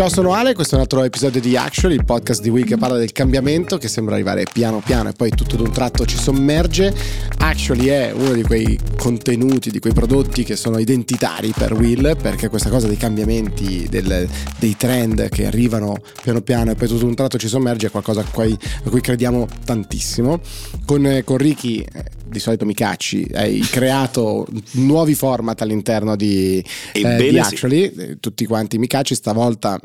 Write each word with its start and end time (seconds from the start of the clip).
Ciao, 0.00 0.08
sono 0.08 0.32
Ale, 0.32 0.54
questo 0.54 0.72
è 0.72 0.76
un 0.76 0.84
altro 0.84 1.04
episodio 1.04 1.42
di 1.42 1.58
Actually, 1.58 1.94
il 1.94 2.06
podcast 2.06 2.40
di 2.40 2.48
Will 2.48 2.64
che 2.64 2.78
parla 2.78 2.96
del 2.96 3.12
cambiamento 3.12 3.76
che 3.76 3.86
sembra 3.86 4.14
arrivare 4.14 4.46
piano 4.50 4.80
piano 4.82 5.10
e 5.10 5.12
poi 5.12 5.28
tutto 5.28 5.56
d'un 5.56 5.70
tratto 5.72 6.06
ci 6.06 6.16
sommerge. 6.16 6.90
Actually 7.36 7.88
è 7.88 8.10
uno 8.10 8.32
di 8.32 8.42
quei 8.42 8.78
contenuti, 8.96 9.70
di 9.70 9.78
quei 9.78 9.92
prodotti 9.92 10.42
che 10.42 10.56
sono 10.56 10.78
identitari 10.78 11.52
per 11.54 11.74
Will 11.74 12.16
perché 12.16 12.48
questa 12.48 12.70
cosa 12.70 12.86
dei 12.86 12.96
cambiamenti, 12.96 13.88
del, 13.90 14.26
dei 14.58 14.74
trend 14.74 15.28
che 15.28 15.44
arrivano 15.44 15.96
piano 16.22 16.40
piano 16.40 16.70
e 16.70 16.76
poi 16.76 16.88
tutto 16.88 17.04
d'un 17.04 17.14
tratto 17.14 17.36
ci 17.36 17.48
sommerge 17.48 17.88
è 17.88 17.90
qualcosa 17.90 18.22
a 18.22 18.24
cui, 18.24 18.56
a 18.84 18.88
cui 18.88 19.02
crediamo 19.02 19.46
tantissimo. 19.66 20.40
Con, 20.86 21.20
con 21.26 21.36
Ricky 21.36 21.80
eh, 21.82 22.19
di 22.30 22.38
solito 22.38 22.64
mi 22.64 22.74
cacci, 22.74 23.26
hai 23.34 23.60
creato 23.60 24.46
nuovi 24.72 25.14
format 25.14 25.60
all'interno 25.60 26.16
di, 26.16 26.64
eh, 26.92 27.16
di 27.16 27.38
Actually, 27.38 27.92
sì. 27.94 28.16
tutti 28.20 28.46
quanti 28.46 28.78
mi 28.78 28.86
cacci, 28.86 29.14
stavolta 29.14 29.78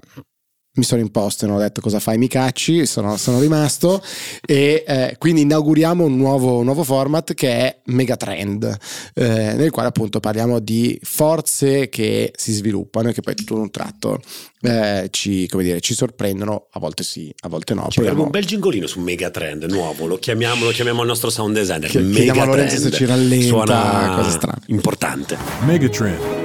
mi 0.75 0.83
sono 0.83 1.01
imposto 1.01 1.45
e 1.45 1.47
non 1.47 1.57
ho 1.57 1.59
detto 1.59 1.81
cosa 1.81 1.99
fai 1.99 2.17
mi 2.17 2.27
cacci, 2.27 2.85
sono, 2.85 3.17
sono 3.17 3.39
rimasto 3.39 4.01
e 4.45 4.83
eh, 4.87 5.15
quindi 5.17 5.41
inauguriamo 5.41 6.03
un 6.03 6.15
nuovo, 6.17 6.59
un 6.59 6.65
nuovo, 6.65 6.83
format 6.83 7.33
che 7.33 7.49
è 7.49 7.79
Megatrend, 7.85 8.77
eh, 9.13 9.53
nel 9.55 9.71
quale 9.71 9.87
appunto 9.87 10.19
parliamo 10.19 10.59
di 10.59 10.99
forze 11.03 11.89
che 11.89 12.33
si 12.35 12.51
sviluppano 12.53 13.09
e 13.09 13.13
che 13.13 13.21
poi 13.21 13.35
tutto 13.35 13.55
un 13.55 13.71
tratto 13.71 14.19
eh, 14.61 15.07
ci, 15.11 15.47
dire, 15.51 15.79
ci, 15.79 15.93
sorprendono, 15.93 16.67
a 16.71 16.79
volte 16.79 17.03
sì, 17.03 17.33
a 17.41 17.47
volte 17.47 17.73
no. 17.73 17.87
Ci 17.89 18.01
un 18.01 18.29
bel 18.29 18.45
gingolino 18.45 18.87
su 18.87 18.99
Megatrend 18.99 19.65
nuovo, 19.65 20.05
lo 20.05 20.17
chiamiamo, 20.17 20.65
lo 20.65 20.71
chiamiamo 20.71 21.01
il 21.01 21.07
nostro 21.07 21.29
sound 21.29 21.55
designer. 21.55 21.89
Che, 21.89 22.09
chiediamo 22.09 22.41
a 22.41 22.45
Lorenzo 22.45 22.79
se 22.79 22.91
ci 22.91 23.05
rallenta, 23.05 23.45
Suona 23.45 24.13
cosa 24.15 24.29
strana. 24.29 24.61
Importante. 24.67 25.37
Megatrend. 25.65 26.44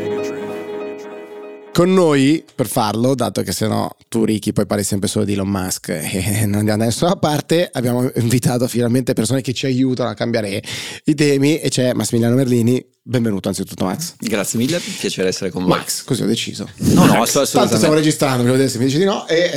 Con 1.72 1.94
noi, 1.94 2.44
per 2.52 2.66
farlo, 2.66 3.14
dato 3.14 3.42
che 3.42 3.52
se 3.52 3.68
no 3.68 3.96
tu 4.08 4.24
Ricky 4.24 4.52
poi 4.52 4.66
parli 4.66 4.82
sempre 4.82 5.08
solo 5.08 5.24
di 5.24 5.34
Elon 5.34 5.48
Musk 5.48 5.88
e 5.94 6.44
non 6.44 6.58
andiamo 6.58 6.78
da 6.78 6.84
nessuna 6.86 7.16
parte, 7.16 7.70
abbiamo 7.72 8.10
invitato 8.16 8.66
finalmente 8.66 9.12
persone 9.12 9.40
che 9.40 9.52
ci 9.52 9.66
aiutano 9.66 10.10
a 10.10 10.14
cambiare 10.14 10.62
i 11.04 11.14
temi 11.14 11.58
e 11.58 11.68
c'è 11.68 11.92
Massimiliano 11.94 12.34
Merlini, 12.34 12.84
Benvenuto 13.02 13.48
anzitutto 13.48 13.86
Max. 13.86 14.14
Grazie 14.18 14.58
mille, 14.58 14.78
piacere 14.78 15.28
essere 15.28 15.48
con 15.48 15.64
voi. 15.64 15.78
Max, 15.78 16.04
così 16.04 16.22
ho 16.22 16.26
deciso. 16.26 16.68
No, 16.76 17.06
no, 17.06 17.22
assolutamente. 17.22 17.50
Tanto 17.52 17.76
stiamo 17.76 17.94
registrando, 17.94 18.36
volevo 18.42 18.52
vedere 18.52 18.68
se 18.68 18.78
mi 18.78 18.84
dici 18.84 18.98
di 18.98 19.04
no. 19.04 19.26
E... 19.26 19.50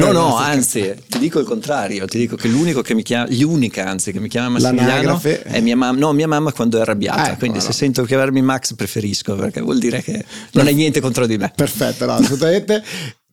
No, 0.00 0.12
no, 0.12 0.36
anzi, 0.36 0.94
ti 1.06 1.18
dico 1.18 1.38
il 1.38 1.44
contrario, 1.44 2.06
ti 2.06 2.16
dico 2.16 2.36
che 2.36 2.48
l'unico 2.48 2.80
che 2.80 2.94
mi 2.94 3.02
chiama, 3.02 3.26
l'unica 3.28 3.86
anzi 3.86 4.12
che 4.12 4.18
mi 4.18 4.28
chiama 4.28 4.48
Massimiliano 4.58 5.20
è 5.22 5.60
mia 5.60 5.76
mamma, 5.76 5.98
no, 5.98 6.14
mia 6.14 6.26
mamma 6.26 6.52
quando 6.52 6.78
è 6.78 6.80
arrabbiata, 6.80 7.28
ecco, 7.32 7.38
quindi 7.40 7.58
no. 7.58 7.64
se 7.64 7.72
sento 7.72 8.02
chiamarmi 8.02 8.40
Max 8.40 8.74
preferisco 8.74 9.36
perché 9.36 9.60
vuol 9.60 9.78
dire 9.78 10.00
che 10.02 10.24
non 10.52 10.66
hai 10.66 10.74
niente 10.74 11.00
contro 11.00 11.26
di 11.26 11.36
me. 11.36 11.52
Perfetto, 11.54 12.06
no, 12.06 12.12
assolutamente. 12.12 12.82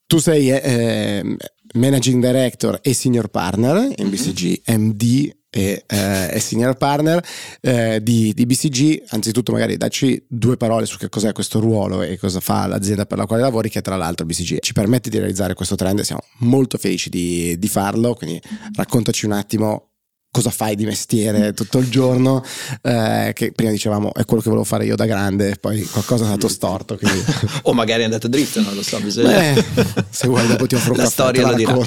tu 0.05 0.17
sei 0.17 0.49
eh, 0.49 1.37
Managing 1.75 2.21
Director 2.21 2.79
e 2.81 2.93
Senior 2.93 3.29
Partner 3.29 3.93
in 3.95 4.09
BCG 4.09 4.61
MD 4.75 5.31
e, 5.53 5.83
eh, 5.85 6.29
e 6.33 6.39
senior 6.39 6.75
partner 6.75 7.23
eh, 7.61 8.01
di, 8.01 8.33
di, 8.33 8.45
BCG. 8.47 9.03
Anzitutto, 9.09 9.51
magari 9.51 9.77
dacci 9.77 10.25
due 10.27 10.57
parole 10.57 10.87
su 10.87 10.97
che 10.97 11.09
cos'è 11.09 11.31
questo 11.31 11.59
ruolo 11.59 12.01
e 12.01 12.17
cosa 12.17 12.39
fa 12.39 12.65
l'azienda 12.65 13.05
per 13.05 13.19
la 13.19 13.27
quale 13.27 13.43
lavori, 13.43 13.69
che 13.69 13.81
tra 13.81 13.95
l'altro 13.95 14.25
BCG 14.25 14.59
ci 14.59 14.73
permette 14.73 15.11
di 15.11 15.19
realizzare 15.19 15.53
questo 15.53 15.75
trend. 15.75 16.01
Siamo 16.01 16.21
molto 16.39 16.79
felici 16.79 17.09
di, 17.09 17.57
di 17.59 17.67
farlo. 17.67 18.15
Quindi 18.15 18.41
raccontaci 18.75 19.25
un 19.25 19.33
attimo 19.33 19.92
cosa 20.33 20.49
fai 20.49 20.75
di 20.75 20.83
mestiere 20.83 21.53
tutto 21.53 21.77
il 21.77 21.89
giorno, 21.89 22.43
eh, 22.81 23.33
che 23.35 23.51
prima 23.51 23.69
dicevamo 23.69 24.15
è 24.15 24.25
quello 24.25 24.41
che 24.41 24.49
volevo 24.49 24.65
fare 24.65 24.83
io 24.83 24.95
da 24.95 25.05
grande, 25.05 25.57
poi 25.59 25.83
qualcosa 25.85 26.23
è 26.23 26.25
andato 26.25 26.47
storto. 26.47 26.97
Quindi... 26.97 27.23
o 27.61 27.73
magari 27.73 28.01
è 28.01 28.05
andato 28.05 28.27
dritto, 28.27 28.59
non 28.61 28.73
lo 28.73 28.81
so. 28.81 28.99
Bisogna... 28.99 29.53
Beh, 29.53 29.63
se 30.09 30.27
vuoi 30.27 30.47
dopo 30.47 30.65
ti 30.65 30.73
offro 30.73 30.93
un 30.93 30.97
la 30.97 31.03
caffè, 31.03 31.13
storia 31.13 31.47
lo 31.47 31.53
dirà. 31.53 31.77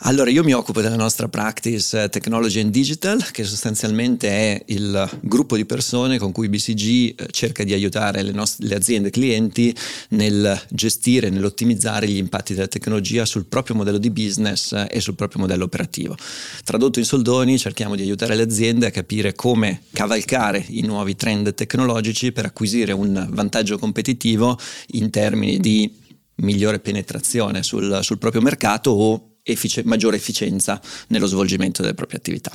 Allora, 0.00 0.28
io 0.28 0.44
mi 0.44 0.52
occupo 0.52 0.80
della 0.80 0.96
nostra 0.96 1.28
practice 1.28 2.02
eh, 2.02 2.08
Technology 2.08 2.60
and 2.60 2.70
Digital, 2.70 3.30
che 3.30 3.44
sostanzialmente 3.44 4.28
è 4.28 4.62
il 4.66 5.08
gruppo 5.20 5.56
di 5.56 5.64
persone 5.64 6.18
con 6.18 6.32
cui 6.32 6.48
BCG 6.48 7.14
eh, 7.16 7.26
cerca 7.30 7.64
di 7.64 7.72
aiutare 7.72 8.22
le, 8.22 8.32
nostre, 8.32 8.66
le 8.66 8.74
aziende 8.74 9.10
clienti 9.10 9.74
nel 10.10 10.60
gestire, 10.68 11.30
nell'ottimizzare 11.30 12.08
gli 12.08 12.18
impatti 12.18 12.54
della 12.54 12.66
tecnologia 12.66 13.24
sul 13.24 13.46
proprio 13.46 13.76
modello 13.76 13.98
di 13.98 14.10
business 14.10 14.72
eh, 14.72 14.86
e 14.90 15.00
sul 15.00 15.14
proprio 15.14 15.40
modello 15.40 15.64
operativo. 15.64 16.16
Tradotto 16.64 16.98
in 16.98 17.04
soldoni, 17.04 17.34
soldoni 17.36 17.58
cerchiamo 17.58 17.94
di 17.96 18.02
aiutare 18.02 18.34
le 18.34 18.42
aziende 18.42 18.86
a 18.86 18.90
capire 18.90 19.34
come 19.34 19.82
cavalcare 19.92 20.64
i 20.68 20.80
nuovi 20.82 21.16
trend 21.16 21.54
tecnologici 21.54 22.32
per 22.32 22.46
acquisire 22.46 22.92
un 22.92 23.26
vantaggio 23.30 23.78
competitivo 23.78 24.58
in 24.92 25.10
termini 25.10 25.58
di 25.58 25.94
migliore 26.36 26.78
penetrazione 26.78 27.62
sul, 27.62 27.98
sul 28.02 28.18
proprio 28.18 28.40
mercato 28.40 28.90
o 28.90 29.36
effic- 29.42 29.84
maggiore 29.84 30.16
efficienza 30.16 30.80
nello 31.08 31.26
svolgimento 31.26 31.82
delle 31.82 31.94
proprie 31.94 32.18
attività. 32.18 32.52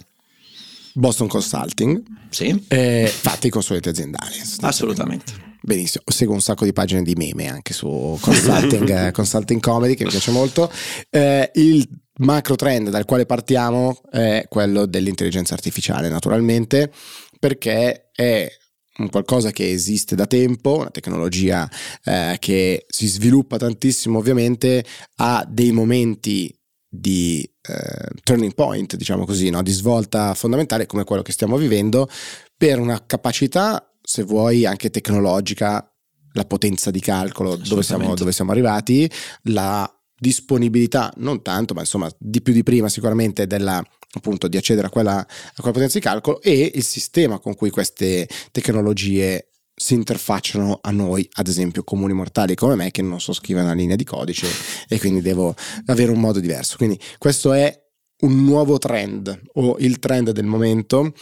Boston 0.93 1.27
Consulting. 1.27 2.01
Sì. 2.29 2.63
Eh, 2.67 3.11
fatti 3.13 3.47
i 3.47 3.49
consulenti 3.49 3.89
aziendali. 3.89 4.35
Assolutamente. 4.61 5.49
Benissimo, 5.61 6.03
seguo 6.07 6.33
un 6.33 6.41
sacco 6.41 6.65
di 6.65 6.73
pagine 6.73 7.03
di 7.03 7.13
meme 7.13 7.47
anche 7.47 7.73
su 7.73 8.17
consulting, 8.19 9.11
consulting 9.13 9.61
comedy 9.61 9.93
che 9.93 10.05
mi 10.05 10.09
piace 10.09 10.31
molto. 10.31 10.71
Eh, 11.09 11.51
il 11.53 11.87
macro 12.21 12.55
trend 12.55 12.89
dal 12.89 13.05
quale 13.05 13.25
partiamo 13.25 14.01
è 14.09 14.45
quello 14.49 14.85
dell'intelligenza 14.85 15.53
artificiale, 15.53 16.09
naturalmente, 16.09 16.91
perché 17.39 18.09
è 18.11 18.49
un 18.97 19.09
qualcosa 19.09 19.51
che 19.51 19.71
esiste 19.71 20.15
da 20.15 20.25
tempo, 20.25 20.77
una 20.77 20.91
tecnologia 20.91 21.69
eh, 22.03 22.37
che 22.39 22.85
si 22.87 23.07
sviluppa 23.07 23.57
tantissimo, 23.57 24.17
ovviamente 24.17 24.83
ha 25.17 25.45
dei 25.47 25.71
momenti 25.71 26.53
di 26.87 27.41
eh, 27.41 28.19
turning 28.23 28.53
point, 28.53 28.95
diciamo 28.95 29.25
così, 29.25 29.49
no? 29.49 29.61
di 29.61 29.71
svolta 29.71 30.33
fondamentale 30.33 30.85
come 30.85 31.03
quello 31.03 31.21
che 31.21 31.31
stiamo 31.31 31.57
vivendo, 31.57 32.09
per 32.55 32.79
una 32.79 33.03
capacità, 33.05 33.91
se 34.01 34.23
vuoi, 34.23 34.65
anche 34.65 34.89
tecnologica, 34.89 35.85
la 36.33 36.45
potenza 36.45 36.91
di 36.91 36.99
calcolo, 36.99 37.55
dove 37.55 37.83
siamo, 37.83 38.13
dove 38.13 38.31
siamo 38.31 38.51
arrivati, 38.51 39.09
la 39.43 39.89
disponibilità, 40.21 41.11
non 41.17 41.41
tanto, 41.41 41.73
ma 41.73 41.79
insomma 41.79 42.07
di 42.19 42.43
più 42.43 42.53
di 42.53 42.61
prima 42.61 42.89
sicuramente 42.89 43.47
della 43.47 43.83
appunto 44.13 44.47
di 44.47 44.57
accedere 44.57 44.87
a 44.87 44.89
quella, 44.89 45.17
a 45.17 45.25
quella 45.55 45.71
potenza 45.71 45.97
di 45.97 46.03
calcolo 46.03 46.41
e 46.41 46.71
il 46.75 46.83
sistema 46.83 47.39
con 47.39 47.55
cui 47.55 47.69
queste 47.71 48.27
tecnologie 48.51 49.47
si 49.73 49.95
interfacciano 49.95 50.79
a 50.81 50.91
noi, 50.91 51.27
ad 51.33 51.47
esempio 51.47 51.83
comuni 51.83 52.13
mortali 52.13 52.53
come 52.53 52.75
me 52.75 52.91
che 52.91 53.01
non 53.01 53.19
so 53.19 53.33
scrivere 53.33 53.65
una 53.65 53.73
linea 53.73 53.95
di 53.95 54.03
codice 54.03 54.47
e 54.87 54.99
quindi 54.99 55.21
devo 55.21 55.55
avere 55.85 56.11
un 56.11 56.19
modo 56.19 56.39
diverso. 56.39 56.77
Quindi 56.77 56.99
questo 57.17 57.53
è 57.53 57.75
un 58.19 58.43
nuovo 58.43 58.77
trend 58.77 59.41
o 59.53 59.77
il 59.79 59.97
trend 59.97 60.31
del 60.31 60.45
momento. 60.45 61.13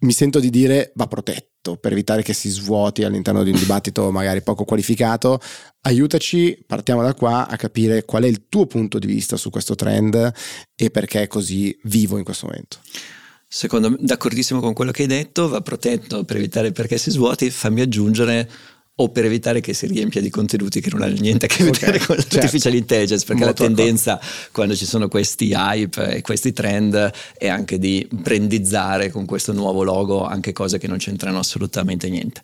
Mi 0.00 0.12
sento 0.12 0.38
di 0.38 0.50
dire 0.50 0.92
va 0.94 1.08
protetto 1.08 1.53
per 1.72 1.92
evitare 1.92 2.22
che 2.22 2.34
si 2.34 2.48
svuoti 2.48 3.02
all'interno 3.02 3.42
di 3.42 3.50
un 3.50 3.56
dibattito 3.56 4.10
magari 4.10 4.42
poco 4.42 4.64
qualificato, 4.64 5.40
aiutaci, 5.82 6.62
partiamo 6.66 7.02
da 7.02 7.14
qua 7.14 7.48
a 7.48 7.56
capire 7.56 8.04
qual 8.04 8.24
è 8.24 8.26
il 8.26 8.44
tuo 8.48 8.66
punto 8.66 8.98
di 8.98 9.06
vista 9.06 9.36
su 9.36 9.50
questo 9.50 9.74
trend 9.74 10.32
e 10.76 10.90
perché 10.90 11.22
è 11.22 11.26
così 11.26 11.76
vivo 11.84 12.18
in 12.18 12.24
questo 12.24 12.46
momento. 12.46 12.78
Secondo 13.48 13.90
me, 13.90 13.96
d'accordissimo 14.00 14.60
con 14.60 14.72
quello 14.72 14.90
che 14.90 15.02
hai 15.02 15.08
detto, 15.08 15.48
va 15.48 15.60
protetto 15.60 16.24
per 16.24 16.36
evitare 16.36 16.72
perché 16.72 16.98
si 16.98 17.10
svuoti, 17.10 17.50
fammi 17.50 17.80
aggiungere 17.80 18.50
o 18.96 19.08
per 19.08 19.24
evitare 19.24 19.60
che 19.60 19.74
si 19.74 19.86
riempia 19.86 20.20
di 20.20 20.30
contenuti 20.30 20.80
che 20.80 20.90
non 20.90 21.02
hanno 21.02 21.18
niente 21.18 21.46
a 21.46 21.48
che 21.48 21.64
vedere 21.64 21.96
okay, 21.96 22.06
con 22.06 22.16
l'artificial 22.16 22.60
certo. 22.60 22.76
intelligence, 22.76 23.24
perché 23.26 23.44
Molto 23.44 23.62
la 23.62 23.68
tendenza 23.68 24.12
d'accordo. 24.12 24.48
quando 24.52 24.76
ci 24.76 24.86
sono 24.86 25.08
questi 25.08 25.52
hype 25.52 26.14
e 26.16 26.20
questi 26.22 26.52
trend 26.52 27.10
è 27.36 27.48
anche 27.48 27.80
di 27.80 28.06
brandizzare 28.08 29.10
con 29.10 29.24
questo 29.24 29.52
nuovo 29.52 29.82
logo 29.82 30.24
anche 30.24 30.52
cose 30.52 30.78
che 30.78 30.86
non 30.86 30.98
c'entrano 30.98 31.40
assolutamente 31.40 32.08
niente. 32.08 32.40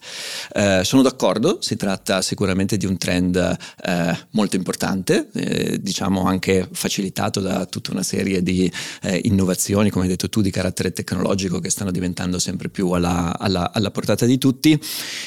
Eh, 0.53 0.81
sono 0.83 1.03
d'accordo, 1.03 1.59
si 1.61 1.77
tratta 1.77 2.21
sicuramente 2.21 2.77
di 2.77 2.87
un 2.87 2.99
trend 2.99 3.37
eh, 3.85 4.19
molto 4.31 4.57
importante, 4.57 5.29
eh, 5.33 5.79
diciamo 5.81 6.25
anche 6.25 6.69
facilitato 6.73 7.39
da 7.39 7.65
tutta 7.67 7.93
una 7.93 8.03
serie 8.03 8.43
di 8.43 8.71
eh, 9.03 9.21
innovazioni, 9.23 9.91
come 9.91 10.07
hai 10.07 10.11
detto 10.11 10.29
tu, 10.29 10.41
di 10.41 10.51
carattere 10.51 10.93
tecnologico 10.93 11.61
che 11.61 11.71
stanno 11.71 11.93
diventando 11.93 12.41
sempre 12.41 12.69
più 12.71 12.91
alla, 12.91 13.39
alla, 13.39 13.71
alla 13.73 13.93
portata 13.93 14.27
di 14.27 14.37
tutti 14.37 14.77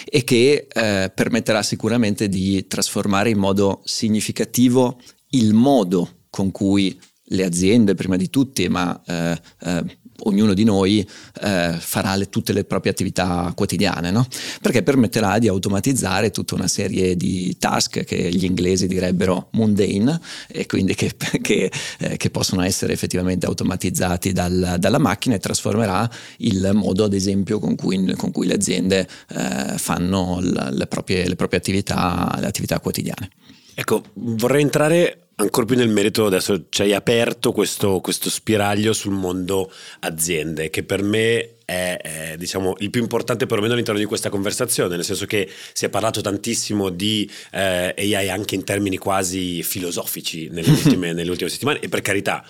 e 0.04 0.24
che 0.26 0.68
eh, 0.70 1.12
permetterà 1.14 1.62
sicuramente 1.64 2.28
di 2.28 2.66
trasformare 2.68 3.30
in 3.30 3.38
modo 3.38 3.82
significativo 3.84 5.00
il 5.30 5.54
modo 5.54 6.26
con 6.30 6.52
cui 6.52 7.00
le 7.28 7.46
aziende, 7.46 7.96
prima 7.96 8.16
di 8.16 8.30
tutti, 8.30 8.68
ma 8.68 9.02
eh, 9.06 9.40
eh, 9.62 9.98
ognuno 10.24 10.54
di 10.54 10.64
noi 10.64 11.08
eh, 11.42 11.76
farà 11.78 12.16
le, 12.16 12.30
tutte 12.30 12.54
le 12.54 12.64
proprie 12.64 12.92
attività 12.92 13.52
quotidiane, 13.56 14.12
no? 14.12 14.28
perché 14.62 14.84
permetterà 14.84 15.40
di 15.40 15.48
automatizzare 15.48 16.32
tutta 16.32 16.56
una 16.56 16.68
serie 16.68 17.16
di 17.16 17.56
task 17.58 18.04
che 18.04 18.30
gli 18.30 18.44
inglesi 18.46 18.88
direbbero 18.88 19.48
mundane 19.52 20.20
e 20.48 20.66
quindi 20.66 20.96
che, 20.96 21.12
che, 21.42 21.72
eh, 22.00 22.18
che 22.18 22.30
possono 22.30 22.62
essere 22.62 22.94
effettivamente 22.94 23.46
automatizzati 23.46 24.32
dal, 24.32 24.76
dalla 24.80 25.00
macchina 25.00 25.36
e 25.36 25.40
trasformerà 25.40 26.10
il 26.38 26.72
modo 26.74 27.04
ad 27.04 27.14
esempio 27.14 27.60
con 27.60 27.76
cui, 27.76 28.14
con 28.16 28.32
cui 28.32 28.48
le 28.48 28.54
aziende 28.54 29.08
eh, 29.30 29.78
fanno 29.78 30.40
le 30.42 30.88
proprie, 30.88 31.28
le 31.28 31.36
proprie 31.36 31.60
attività, 31.60 32.36
le 32.40 32.48
attività 32.48 32.80
quotidiane. 32.80 33.30
Ecco, 33.76 34.04
vorrei 34.14 34.62
entrare 34.62 35.23
ancora 35.36 35.66
più 35.66 35.76
nel 35.76 35.90
merito, 35.90 36.26
adesso 36.26 36.66
ci 36.70 36.82
hai 36.84 36.94
aperto 36.94 37.52
questo, 37.52 38.00
questo 38.00 38.30
spiraglio 38.30 38.94
sul 38.94 39.14
mondo 39.14 39.72
aziende, 40.00 40.70
che 40.70 40.84
per 40.84 41.02
me 41.02 41.56
è, 41.66 41.98
è 42.02 42.36
diciamo, 42.38 42.76
il 42.80 42.90
più 42.90 43.02
importante 43.02 43.46
perlomeno 43.46 43.74
all'interno 43.74 44.00
di 44.00 44.06
questa 44.06 44.30
conversazione, 44.30 44.96
nel 44.96 45.06
senso 45.06 45.26
che 45.26 45.50
si 45.74 45.86
è 45.86 45.90
parlato 45.90 46.22
tantissimo 46.22 46.90
di 46.90 47.30
eh, 47.52 47.94
AI 47.98 48.30
anche 48.30 48.56
in 48.56 48.64
termini 48.64 48.98
quasi 48.98 49.64
filosofici 49.64 50.50
nelle 50.50 50.70
ultime, 50.72 51.14
nelle 51.14 51.30
ultime 51.30 51.50
settimane 51.50 51.80
e 51.80 51.90
per 51.90 52.02
carità 52.02 52.44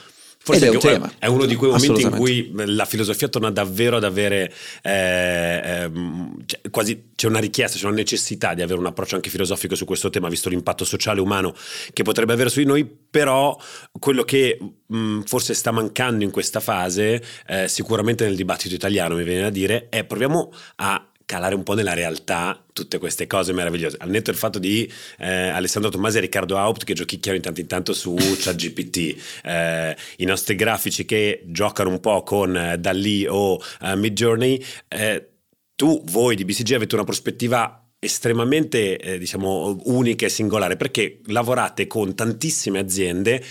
Forse 0.45 0.67
è, 0.67 0.97
un 0.97 1.09
è, 1.19 1.25
uno 1.27 1.45
di 1.45 1.55
quei 1.55 1.71
momenti 1.71 2.01
in 2.01 2.09
cui 2.09 2.51
la 2.53 2.83
filosofia 2.83 3.29
torna 3.29 3.49
davvero 3.49 3.95
ad 3.95 4.03
avere 4.03 4.51
eh, 4.81 5.89
eh, 5.89 6.69
quasi 6.69 7.11
c'è 7.15 7.27
una 7.27 7.39
richiesta, 7.39 7.77
c'è 7.77 7.85
una 7.85 7.95
necessità 7.95 8.53
di 8.53 8.61
avere 8.61 8.77
un 8.77 8.85
approccio 8.85 9.15
anche 9.15 9.29
filosofico 9.29 9.73
su 9.75 9.85
questo 9.85 10.09
tema, 10.09 10.27
visto 10.27 10.49
l'impatto 10.49 10.83
sociale 10.83 11.21
umano 11.21 11.55
che 11.93 12.03
potrebbe 12.03 12.33
avere 12.33 12.49
su 12.49 12.59
di 12.59 12.65
noi, 12.65 12.85
però 12.85 13.57
quello 13.97 14.23
che 14.23 14.59
mh, 14.85 15.21
forse 15.21 15.53
sta 15.53 15.71
mancando 15.71 16.25
in 16.25 16.31
questa 16.31 16.59
fase, 16.59 17.23
eh, 17.47 17.69
sicuramente 17.69 18.25
nel 18.25 18.35
dibattito 18.35 18.75
italiano 18.75 19.15
mi 19.15 19.23
viene 19.23 19.43
da 19.43 19.49
dire, 19.49 19.87
è 19.87 20.03
proviamo 20.03 20.51
a 20.75 21.07
calare 21.25 21.55
un 21.55 21.63
po' 21.63 21.73
nella 21.73 21.93
realtà 21.93 22.63
tutte 22.73 22.97
queste 22.97 23.27
cose 23.27 23.53
meravigliose. 23.53 23.97
Al 23.99 24.09
netto 24.09 24.31
del 24.31 24.39
fatto 24.39 24.59
di 24.59 24.91
eh, 25.19 25.49
Alessandro 25.49 25.89
Tommasi 25.89 26.17
e 26.17 26.21
Riccardo 26.21 26.57
Haupt 26.57 26.83
che 26.83 26.93
giochicchiano 26.93 27.37
intanto 27.37 27.61
intanto 27.61 27.93
su 27.93 28.15
ChatGPT, 28.39 29.15
eh, 29.43 29.95
i 30.17 30.25
nostri 30.25 30.55
grafici 30.55 31.05
che 31.05 31.43
giocano 31.45 31.89
un 31.89 31.99
po' 31.99 32.23
con 32.23 32.55
eh, 32.55 32.77
Dalì 32.77 33.25
o 33.27 33.55
uh, 33.55 33.95
Midjourney, 33.95 34.63
eh, 34.87 35.29
tu, 35.75 36.03
voi 36.05 36.35
di 36.35 36.45
BCG 36.45 36.73
avete 36.73 36.95
una 36.95 37.03
prospettiva 37.03 37.83
estremamente 37.99 38.97
eh, 38.97 39.17
diciamo 39.17 39.79
unica 39.85 40.25
e 40.25 40.29
singolare 40.29 40.75
perché 40.75 41.21
lavorate 41.27 41.87
con 41.87 42.13
tantissime 42.15 42.79
aziende 42.79 43.41